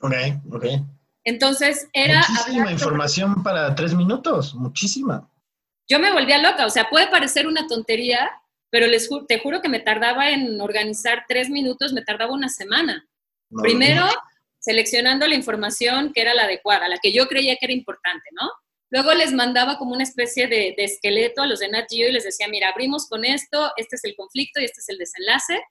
[0.00, 0.14] Ok,
[0.52, 0.66] ok.
[1.24, 2.24] Entonces, era...
[2.28, 5.28] Muchísima información para tres minutos, muchísima
[5.88, 8.30] yo me volvía loca, o sea, puede parecer una tontería,
[8.70, 13.06] pero les te juro que me tardaba en organizar tres minutos, me tardaba una semana.
[13.50, 14.06] Primero,
[14.58, 18.50] seleccionando la información que era la adecuada, la que yo creía que era importante, ¿no?
[18.90, 22.24] Luego les mandaba como una especie de, esqueleto a los de Nat Geo y les
[22.24, 25.62] decía, mira, abrimos con esto, este es el conflicto y este es el desenlace.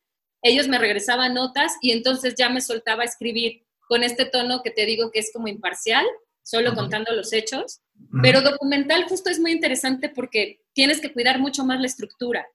[0.41, 4.71] Ellos me regresaban notas y entonces ya me soltaba a escribir con este tono que
[4.71, 6.05] te digo que es como imparcial,
[6.43, 7.81] solo contando los hechos.
[8.21, 12.45] Pero documental justo es muy interesante porque tienes que cuidar mucho más la estructura.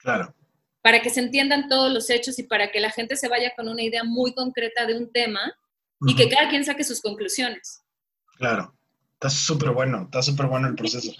[0.00, 0.34] Claro.
[0.82, 3.68] Para que se entiendan todos los hechos y para que la gente se vaya con
[3.68, 5.54] una idea muy concreta de un tema
[6.00, 7.82] y que cada quien saque sus conclusiones.
[8.36, 8.76] Claro.
[9.14, 11.10] Está súper bueno, está súper bueno el proceso.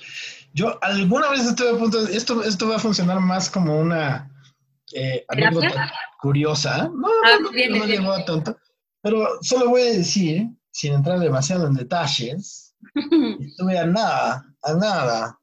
[0.52, 4.30] Yo alguna vez estuve a punto de, esto, esto va a funcionar más como una
[4.92, 5.90] eh, anécdota
[6.20, 6.90] curiosa.
[6.94, 8.58] No, ah, no, no, llegó a tanto.
[9.00, 10.46] Pero solo voy a decir,
[10.76, 12.76] sin entrar demasiado en detalles,
[13.40, 15.40] Estuve a nada, a nada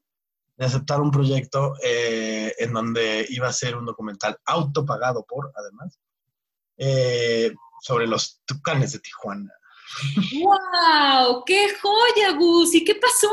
[0.56, 5.98] de aceptar un proyecto eh, en donde iba a ser un documental autopagado por, además,
[6.76, 9.52] eh, sobre los tucanes de Tijuana.
[10.40, 11.42] ¡Wow!
[11.44, 12.72] ¡Qué joya, Gus!
[12.76, 13.28] ¿Y qué pasó?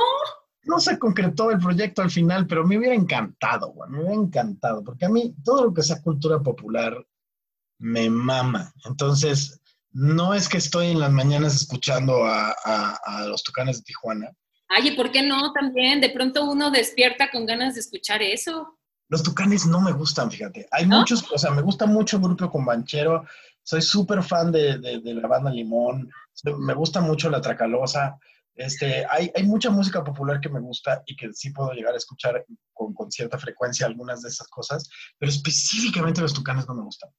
[0.64, 5.06] No se concretó el proyecto al final, pero me hubiera encantado, me hubiera encantado, porque
[5.06, 7.06] a mí todo lo que sea cultura popular
[7.78, 8.74] me mama.
[8.86, 9.61] Entonces,
[9.94, 14.32] no es que estoy en las mañanas escuchando a, los tucanes de Tijuana.
[14.70, 16.00] Ay, ¿y por qué no también?
[16.00, 18.78] De pronto uno despierta con ganas de escuchar eso.
[19.10, 20.68] Los tucanes no me gustan, fíjate.
[20.72, 23.26] Hay muchos, o sea, me gusta mucho el grupo Combanchero.
[23.64, 26.10] Soy súper fan de, la banda Limón.
[26.60, 28.18] Me gusta mucho la Tracalosa.
[28.56, 31.98] Este, hay, hay, mucha música popular que me gusta y que sí puedo llegar a
[31.98, 36.84] escuchar con, con cierta frecuencia algunas de esas cosas, pero específicamente los tucanes no me
[36.84, 37.10] gustan.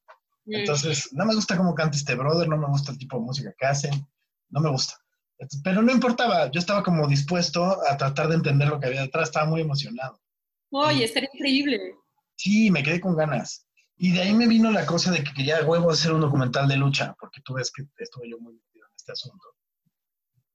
[0.47, 3.55] Entonces, no me gusta cómo canta este brother, no me gusta el tipo de música
[3.57, 4.07] que hacen,
[4.51, 4.95] no me gusta.
[5.65, 9.29] Pero no importaba, yo estaba como dispuesto a tratar de entender lo que había detrás,
[9.29, 10.21] estaba muy emocionado.
[10.71, 11.97] Oye, estaría increíble.
[12.37, 13.67] Sí, me quedé con ganas.
[13.97, 16.77] Y de ahí me vino la cosa de que quería huevo hacer un documental de
[16.77, 19.49] lucha, porque tú ves que estuve yo muy metido en este asunto.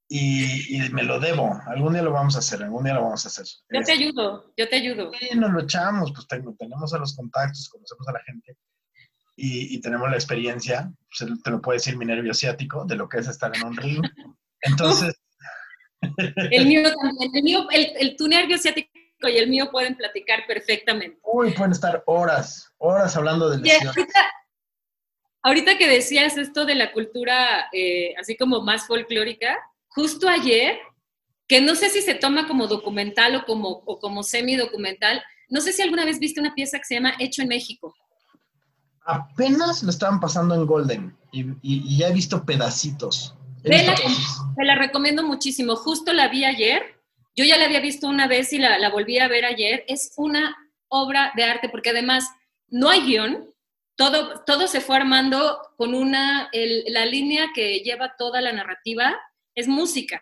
[0.10, 1.60] Y, me lo debo.
[1.68, 3.46] Algún día lo vamos a hacer, algún día lo vamos a hacer.
[3.70, 5.12] Yo te ayudo, yo te ayudo.
[5.20, 8.58] Sí, nos lo echamos, pues tenemos a los contactos, conocemos a la gente
[9.40, 10.92] y, tenemos la experiencia,
[11.44, 14.02] te lo puede decir mi nervio asiático, de lo que es estar en un ring.
[14.62, 15.16] Entonces...
[16.52, 18.90] el mío también, el mío, el, tu nervio asiático
[19.22, 21.20] y el mío pueden platicar perfectamente.
[21.24, 23.96] Uy, pueden estar horas, horas hablando de lesiones.
[25.44, 29.58] Ahorita, que decías esto de la cultura eh, así como más folclórica,
[29.88, 30.80] justo ayer,
[31.48, 35.74] que no sé si se toma como documental o como, o como semi-documental, no sé
[35.74, 37.96] si alguna vez viste una pieza que se llama Hecho en México.
[39.08, 43.36] Apenas lo estaban pasando en Golden y, ya he visto pedacitos.
[43.64, 45.78] te la recomiendo muchísimo.
[45.78, 46.84] Justo la vi ayer.
[47.36, 49.86] Yo ya la había visto una vez y la, volví a ver ayer.
[49.88, 50.55] Es una
[50.89, 52.26] obra de arte porque además
[52.68, 53.49] no hay guion.
[53.95, 56.49] Todo, todo se fue armando con una,
[56.88, 59.16] la línea que lleva toda la narrativa
[59.55, 60.22] es música.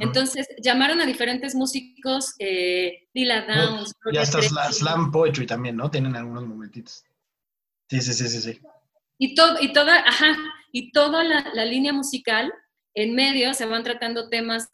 [0.00, 3.92] Entonces llamaron a diferentes músicos, eh, Lila Downs.
[4.10, 5.90] y hasta slam poetry también, ¿no?
[5.90, 7.04] Tienen algunos momentitos.
[7.92, 8.60] Sí, sí, sí, sí, sí.
[9.18, 10.34] Y, todo, y toda, ajá,
[10.72, 12.50] y toda la, línea musical,
[12.94, 14.70] en medio se van tratando temas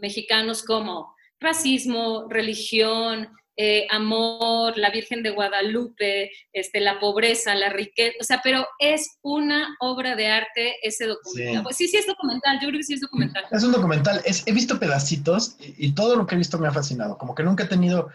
[0.00, 8.16] mexicanos como racismo, religión, eh, amor, la Virgen de Guadalupe, este, la pobreza, la riqueza,
[8.18, 11.56] o sea, pero es una obra de arte ese documental.
[11.56, 11.62] Sí.
[11.62, 13.44] Pues sí, sí es documental, yo creo que sí es documental.
[13.50, 16.72] Es un documental, he visto pedacitos y, y, todo lo que he visto me ha
[16.72, 18.08] fascinado, como que nunca he tenido,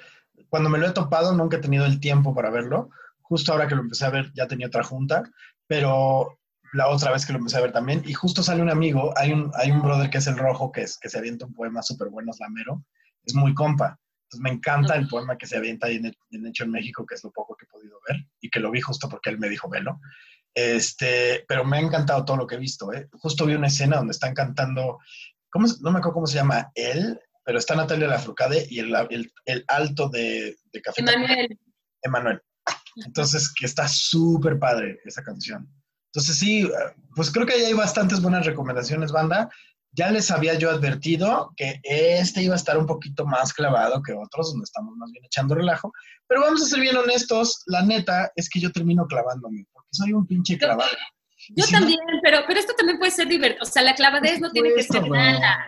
[0.49, 2.89] cuando me lo he topado, nunca he tenido el tiempo para verlo,
[3.29, 5.23] Justo ahora que lo empecé a ver ya tenía otra junta,
[5.67, 6.39] pero
[6.73, 9.31] la otra vez que lo empecé a ver también, y justo sale un amigo, hay
[9.31, 11.81] un, hay un brother que es el rojo, que, es, que se avienta un poema
[11.81, 12.83] súper bueno, es Lamero,
[13.23, 13.97] es muy compa.
[14.23, 17.23] Entonces me encanta el poema que se avienta ahí en, Hecho en México, que es
[17.23, 19.69] lo poco que he podido ver, y que lo vi justo porque él me dijo,
[19.69, 19.99] velo.
[20.53, 22.91] Este, pero me ha encantado todo lo que he visto.
[22.93, 23.07] ¿eh?
[23.13, 24.99] Justo vi una escena donde están cantando
[25.49, 29.31] ¿cómo, no me acuerdo cómo se llama él, pero está Natalia Lafourcade y el, el,
[29.45, 31.59] el alto de, de Café Emanuel.
[32.01, 32.41] Emanuel.
[33.05, 35.67] Entonces, que está súper padre esa canción.
[36.07, 36.69] Entonces, sí,
[37.15, 39.49] pues creo que ahí hay bastantes buenas recomendaciones, banda.
[39.91, 44.13] Ya les había yo advertido que este iba a estar un poquito más clavado que
[44.13, 45.91] otros, donde estamos más bien echando relajo.
[46.27, 50.13] Pero vamos a ser bien honestos, la neta es que yo termino clavándome, porque soy
[50.13, 50.89] un pinche clavado.
[51.55, 53.63] Yo también, pero, pero esto también puede ser divertido.
[53.63, 55.65] O sea, la clavadez no tiene que ser nada.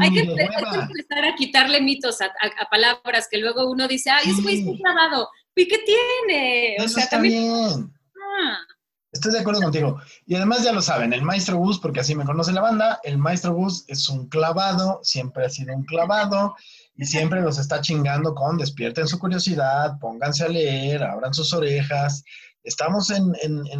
[0.00, 2.30] Hay que, empezar a quitarle mitos a,
[2.70, 5.28] palabras que luego uno dice, ay, es muy clavado.
[5.56, 6.76] ¿Y qué tiene?
[6.84, 7.92] o sea, también.
[8.14, 8.58] Ah.
[9.10, 9.98] Estoy de acuerdo contigo.
[10.26, 13.16] Y además ya lo saben, el Maestro Bus, porque así me conoce la banda, el
[13.16, 16.54] Maestro Bus es un clavado, siempre ha sido un clavado
[16.94, 22.22] y siempre los está chingando con despierten su curiosidad, pónganse a leer, abran sus orejas.
[22.62, 23.32] Estamos en,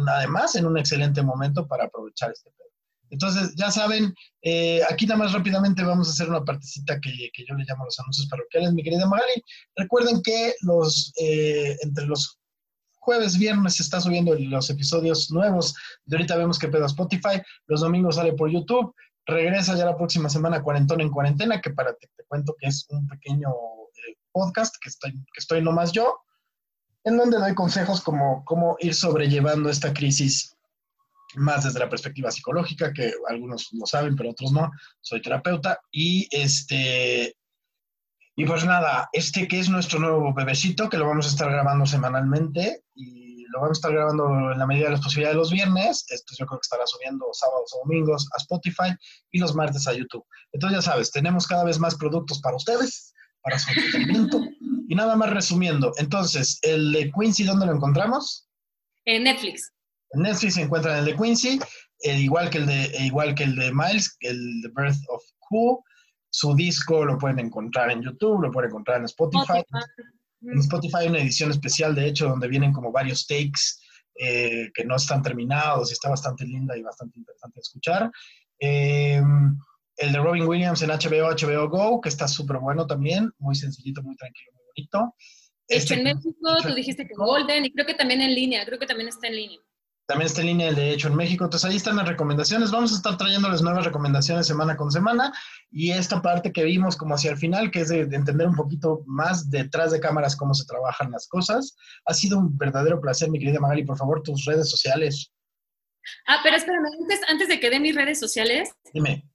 [0.07, 2.66] además en un excelente momento para aprovechar este pedo.
[3.09, 7.11] Entonces, ya saben, eh, aquí nada más rápidamente vamos a hacer una partecita que,
[7.47, 9.43] yo le llamo los anuncios parroquiales, mi querida Magali.
[9.75, 12.39] Recuerden que los, eh, entre los
[12.99, 15.73] jueves, viernes se está subiendo los episodios nuevos.
[16.05, 18.93] De ahorita vemos que pedo Spotify, los domingos sale por YouTube,
[19.25, 22.85] regresa ya la próxima semana Cuarentón en Cuarentena, que para te, te cuento que es
[22.89, 26.17] un pequeño eh, podcast que estoy, que estoy nomás yo,
[27.05, 30.56] en donde doy consejos como cómo ir sobrellevando esta crisis
[31.35, 34.71] más desde la perspectiva psicológica, que algunos lo saben, pero otros no.
[35.01, 37.35] Soy terapeuta y este
[38.39, 41.87] y pues nada, este que es nuestro nuevo bebecito, que lo vamos a estar grabando
[41.87, 46.05] semanalmente y lo vamos a estar grabando en la medida de las posibilidades los viernes.
[46.09, 48.95] Esto yo creo que estará subiendo sábados o domingos a Spotify
[49.31, 50.23] y los martes a YouTube.
[50.51, 53.11] Entonces ya sabes, tenemos cada vez más productos para ustedes,
[53.41, 54.39] para su entretenimiento.
[54.87, 58.47] y nada más resumiendo, entonces, el de Quincy, ¿dónde lo encontramos?
[59.05, 59.73] En Netflix.
[60.11, 61.59] En Netflix se encuentra el de Quincy,
[62.03, 65.79] eh, igual, que el de, igual que el de Miles, el de Birth of Cool.
[66.29, 69.63] Su disco lo pueden encontrar en YouTube, lo pueden encontrar en Spotify.
[70.41, 73.61] En Spotify hay una edición especial, de hecho, donde vienen como varios takes
[74.19, 78.11] eh, que no están terminados y está bastante linda y bastante interesante de escuchar.
[78.59, 79.57] Em,
[79.97, 84.01] el de Robin Williams en HBO, HBO Go, que está súper bueno también, muy sencillito,
[84.03, 85.15] muy tranquilo, muy bonito.
[85.67, 88.85] Este, en México tú dijiste que Golden y creo que también en línea, creo que
[88.85, 89.59] también está en línea.
[90.07, 91.43] También está en línea el de hecho en México.
[91.43, 92.71] Entonces ahí están las recomendaciones.
[92.71, 95.33] Vamos a estar trayéndoles nuevas recomendaciones semana con semana.
[95.69, 99.03] Y esta parte que vimos como hacia el final, que es de, entender un poquito
[99.05, 101.75] más detrás de cámaras cómo se trabajan las cosas.
[102.05, 103.83] Ha sido un verdadero placer, mi querida Magali.
[103.83, 105.29] Por favor, tus redes sociales.
[106.25, 108.71] Ah, pero espérame, antes, antes de que dé mis redes sociales.
[108.93, 109.29] Dime.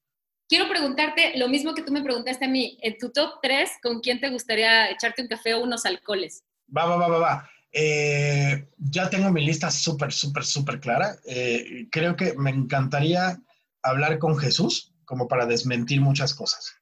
[0.48, 2.78] Quiero preguntarte lo mismo que tú me preguntaste a mí.
[2.80, 6.44] En tu top 3, ¿con quién te gustaría echarte un café o unos alcoholes?
[6.74, 7.50] Va, va, va, va, va.
[7.72, 11.16] Eh, ya tengo mi lista súper, súper, súper clara.
[11.24, 13.38] Eh, creo que me encantaría
[13.82, 16.74] hablar con Jesús como para desmentir muchas cosas.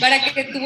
[0.00, 0.58] Para que tu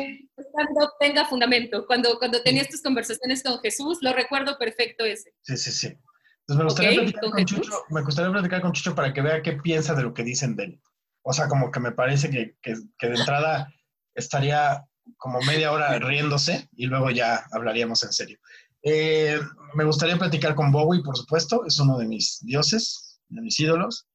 [0.43, 1.87] stand tenga fundamento.
[1.87, 5.33] Cuando, cuando tenías tus conversaciones con Jesús, lo recuerdo perfecto ese.
[5.43, 5.87] Sí, sí, sí.
[5.87, 9.53] Entonces me gustaría, platicar con, Chucho, me gustaría platicar con Chucho para que vea qué
[9.53, 10.83] piensa de lo que dicen de él.
[11.23, 13.73] O sea, como que me parece que, que, que de entrada
[14.15, 14.85] estaría
[15.17, 18.39] como media hora riéndose y luego ya hablaríamos en serio.
[18.83, 19.39] Eh,
[19.75, 24.07] me gustaría platicar con Bowie, por supuesto, es uno de mis dioses, de mis ídolos.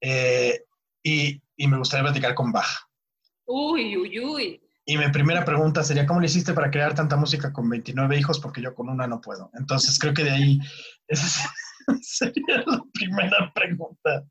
[0.00, 0.62] Eh,
[1.02, 2.68] y, y, me gustaría platicar con Bach.
[3.46, 4.60] Uy, uy, uy.
[4.84, 8.40] Y mi primera pregunta sería, ¿cómo le hiciste para crear tanta música con 29 hijos?
[8.40, 9.50] Porque yo con una no puedo.
[9.52, 10.58] Entonces creo que de ahí
[12.00, 14.24] sería la primera pregunta.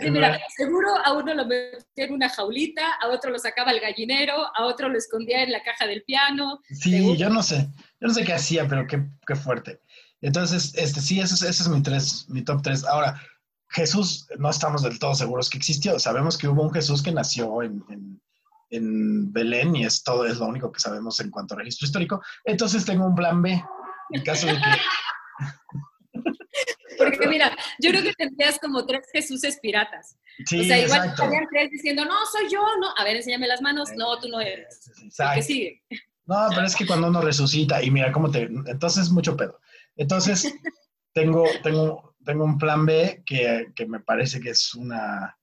[0.00, 4.34] Mira, seguro a uno lo metía en una jaulita, a otro lo sacaba al gallinero,
[4.56, 6.60] a otro lo escondía en la caja del piano.
[6.70, 7.68] Sí, yo no sé,
[8.00, 9.80] yo no sé qué hacía, pero qué, qué fuerte.
[10.20, 12.84] Entonces, este, sí, ese, ese es mi, tres, mi top 3.
[12.86, 13.20] Ahora,
[13.68, 15.98] Jesús, no estamos del todo seguros que existió.
[15.98, 18.22] Sabemos que hubo un Jesús que nació en, en,
[18.70, 22.22] en Belén y es todo, es lo único que sabemos en cuanto a registro histórico.
[22.44, 23.62] Entonces tengo un plan B.
[24.10, 24.60] En caso de que
[27.10, 30.16] porque mira, yo creo que tendrías como tres Jesuses piratas.
[30.46, 33.62] Sí, o sea, igual estarían tres diciendo, no, soy yo, no, a ver, enséñame las
[33.62, 34.90] manos, no, tú no eres.
[35.02, 35.42] Exacto.
[35.42, 35.82] sigue.
[36.26, 38.42] No, pero es que cuando uno resucita y mira cómo te...
[38.42, 39.60] Entonces es mucho pedo.
[39.96, 40.54] Entonces,
[41.12, 45.36] tengo, tengo, tengo un plan B que, que me parece que es una,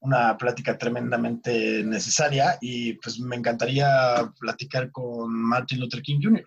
[0.00, 6.44] una plática tremendamente necesaria y pues me encantaría platicar con Martin Luther King Jr.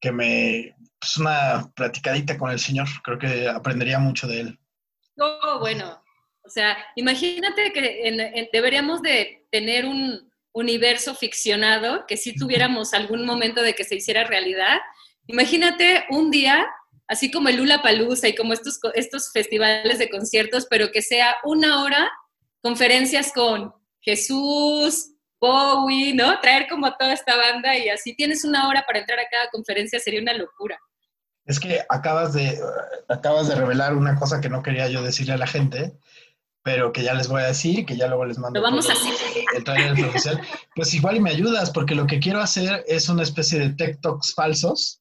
[0.00, 2.88] Que me, pues una platicadita con el Señor.
[3.02, 4.58] Creo que aprendería mucho de él.
[5.18, 6.02] Oh, bueno.
[6.42, 13.62] O sea, imagínate que deberíamos de tener un universo ficcionado que si tuviéramos algún momento
[13.62, 14.78] de que se hiciera realidad.
[15.26, 16.66] Imagínate un día,
[17.06, 21.36] así como el Lula Palusa y como estos, estos festivales de conciertos, pero que sea
[21.44, 22.10] una hora
[22.62, 26.38] conferencias con Jesús, Bowie, ¿no?
[26.40, 29.98] Traer como toda esta banda y así tienes una hora para entrar a cada conferencia
[29.98, 30.78] sería una locura.
[31.46, 32.60] Es que acabas de,
[33.08, 35.92] acabas de revelar una cosa que no quería yo decirle a la gente,
[36.62, 38.60] pero que ya les voy a decir, que ya luego les mando.
[38.60, 39.12] Lo vamos a hacer.
[39.56, 40.40] El
[40.76, 44.34] Pues igual y me ayudas, porque lo que quiero hacer es una especie de talks
[44.34, 45.00] falsos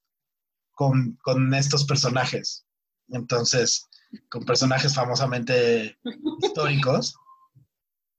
[0.72, 2.66] con, con estos personajes.
[3.10, 3.90] Entonces,
[4.30, 5.98] con personajes famosamente
[6.42, 7.16] históricos.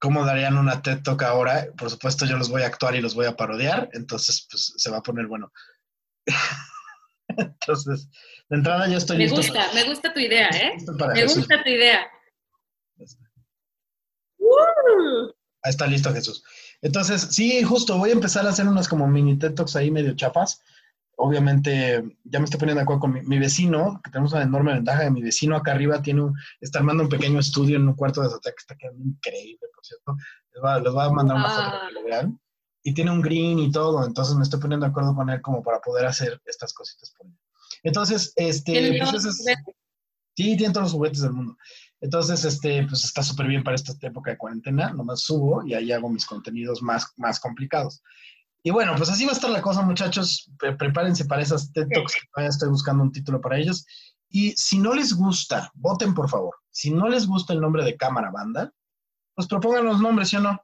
[0.00, 1.66] ¿Cómo darían una TED Talk ahora?
[1.76, 4.90] Por supuesto, yo los voy a actuar y los voy a parodiar, entonces pues se
[4.90, 5.52] va a poner bueno.
[7.28, 8.08] entonces,
[8.48, 10.72] de entrada yo estoy me gusta, me gusta tu idea, ¿eh?
[11.14, 12.06] Me gusta tu idea.
[15.62, 16.42] Ahí está listo Jesús.
[16.80, 20.16] Entonces, sí, justo, voy a empezar a hacer unas como mini TED Talks ahí medio
[20.16, 20.62] chapas.
[21.22, 25.02] Obviamente, ya me estoy poniendo de acuerdo con mi, vecino, que tenemos una enorme ventaja
[25.02, 28.22] de mi vecino acá arriba tiene un, está armando un pequeño estudio en un cuarto
[28.22, 30.16] de azotea que está quedando increíble, por cierto.
[30.82, 32.40] Les voy a mandar una foto para que lo vean.
[32.82, 35.62] Y tiene un green y todo, entonces me estoy poniendo de acuerdo con él como
[35.62, 37.36] para poder hacer estas cositas por él.
[37.82, 38.72] Entonces, este...
[38.72, 39.76] Pues
[40.36, 41.56] sí, tiene todos los juguetes del mundo.
[42.00, 45.92] Entonces, este, pues está súper bien para esta época de cuarentena, nomás subo y ahí
[45.92, 48.02] hago mis contenidos más, más complicados.
[48.62, 50.50] Y bueno, pues así va a estar la cosa, muchachos.
[50.58, 53.86] prepárense para esas TED Talks que todavía estoy buscando un título para ellos.
[54.28, 56.54] Y si no les gusta, voten por favor.
[56.70, 58.72] Si no les gusta el nombre de Cámara Banda,
[59.34, 60.62] pues propongan los nombres, ¿sí o no?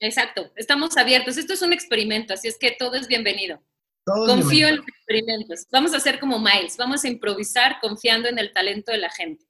[0.00, 1.36] Exacto, estamos abiertos.
[1.36, 3.62] Esto es un experimento, así es que todo es bienvenido.
[4.04, 5.66] Confío en los experimentos.
[5.70, 9.44] Vamos a hacer como Miles, vamos a improvisar confiando en el talento de la gente.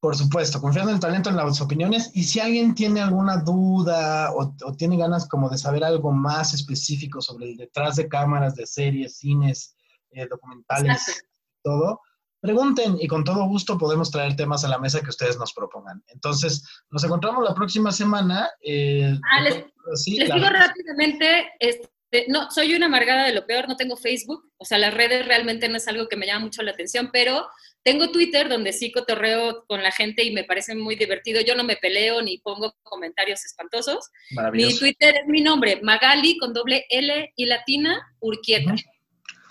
[0.00, 2.10] Por supuesto, confiando en el talento, en las opiniones.
[2.14, 7.20] Y si alguien tiene alguna duda o, tiene ganas como de saber algo más específico
[7.20, 9.74] sobre el detrás de cámaras, de series, cines,
[10.10, 11.24] eh, documentales,
[11.62, 12.00] todo,
[12.40, 16.02] pregunten y con todo gusto podemos traer temas a la mesa que ustedes nos propongan.
[16.08, 18.48] Entonces, nos encontramos la próxima semana.
[18.60, 19.64] Eh, ah, les,
[20.04, 24.78] digo rápidamente, este, no, soy una amargada de lo peor, no tengo Facebook, o sea,
[24.78, 27.46] las redes realmente no es algo que me llama mucho la atención, pero
[27.86, 31.40] tengo Twitter donde sí cotorreo con la gente y me parece muy divertido.
[31.40, 34.10] Yo no me peleo ni pongo comentarios espantosos.
[34.52, 38.74] Mi Twitter es mi nombre, Magali con doble L y latina Urquieta.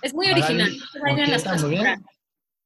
[0.01, 0.69] Es muy original.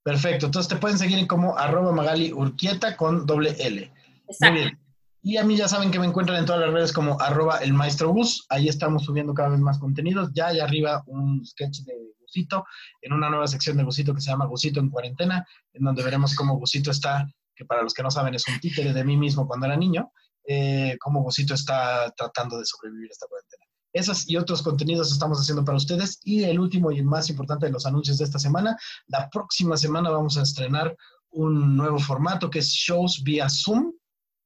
[0.02, 3.94] Perfecto, entonces te pueden seguir como arroba Magali Urquieta con doble L.
[4.28, 4.76] Exacto.
[5.22, 7.74] Y a mí ya saben que me encuentran en todas las redes como arroba el
[7.74, 8.48] maestro bus.
[8.50, 10.32] Ahí estamos subiendo cada vez más contenidos.
[10.34, 11.94] Ya hay arriba un sketch de
[12.30, 12.66] Gusito
[13.02, 16.36] en una nueva sección de Gusito que se llama Gusito en cuarentena, en donde veremos
[16.36, 19.48] cómo Gusito está, que para los que no saben es un títere de mí mismo
[19.48, 20.12] cuando era niño,
[20.48, 23.66] eh, cómo Gusito está tratando de sobrevivir esta cuarentena.
[23.92, 26.20] Esos y otros contenidos estamos haciendo para ustedes.
[26.24, 28.78] Y el último y el más importante de los anuncios de esta semana,
[29.08, 30.96] la próxima semana vamos a estrenar
[31.32, 33.94] un nuevo formato que es shows vía Zoom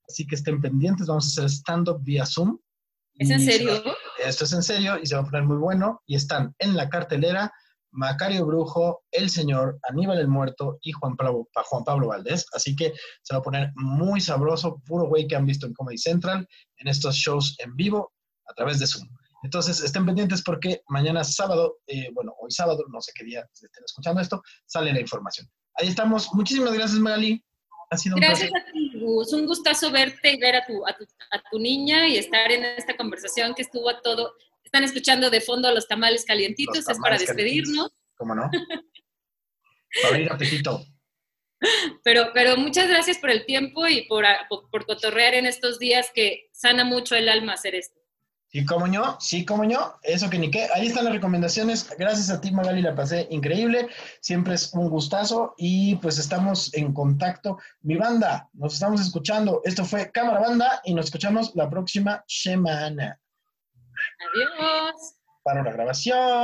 [0.08, 2.58] Así que estén pendientes, vamos a hacer stand-up vía Zoom.
[3.16, 3.84] ¿Es en serio?
[4.24, 6.02] esto es en serio y se va a poner muy bueno.
[6.06, 7.52] Y están en la cartelera
[7.94, 12.46] Macario Brujo, El Señor, Aníbal el Muerto y Juan Pablo, Juan Pablo Valdés.
[12.54, 15.98] Así que se va a poner muy sabroso, puro güey que han visto en Comedy
[15.98, 18.12] Central, en estos shows en vivo
[18.48, 19.08] a través de Zoom.
[19.44, 23.84] Entonces, estén pendientes porque mañana sábado, eh, bueno, hoy sábado, no sé qué día estén
[23.86, 25.48] escuchando esto, sale la información.
[25.76, 26.30] Ahí estamos.
[26.34, 27.44] Muchísimas gracias, Magali.
[28.16, 29.34] Gracias a ti, Gus.
[29.34, 30.96] Un gustazo verte y ver a tu, a,
[31.52, 34.34] tu, niña y estar en esta conversación que estuvo a todo.
[34.74, 37.92] Están escuchando de fondo los tamales calientitos, es para despedirnos.
[38.16, 38.50] ¿Cómo no?
[40.02, 40.84] para ir apetito.
[42.04, 46.50] Pero, pero muchas gracias por el tiempo y por, por cotorrear en estos días que
[46.54, 48.02] sana mucho el alma hacer esto.
[48.48, 50.68] Sí, como yo, sí, como yo, eso que ni qué.
[50.74, 51.88] Ahí están las recomendaciones.
[52.00, 53.90] Gracias a ti, Magali, la pasé increíble.
[54.22, 57.60] Siempre es un gustazo y pues estamos en contacto.
[57.82, 59.62] Mi banda, nos estamos escuchando.
[59.66, 63.20] Esto fue Cámara Banda y nos escuchamos la próxima semana.
[64.24, 65.16] Adiós.
[65.44, 66.18] Para la grabación.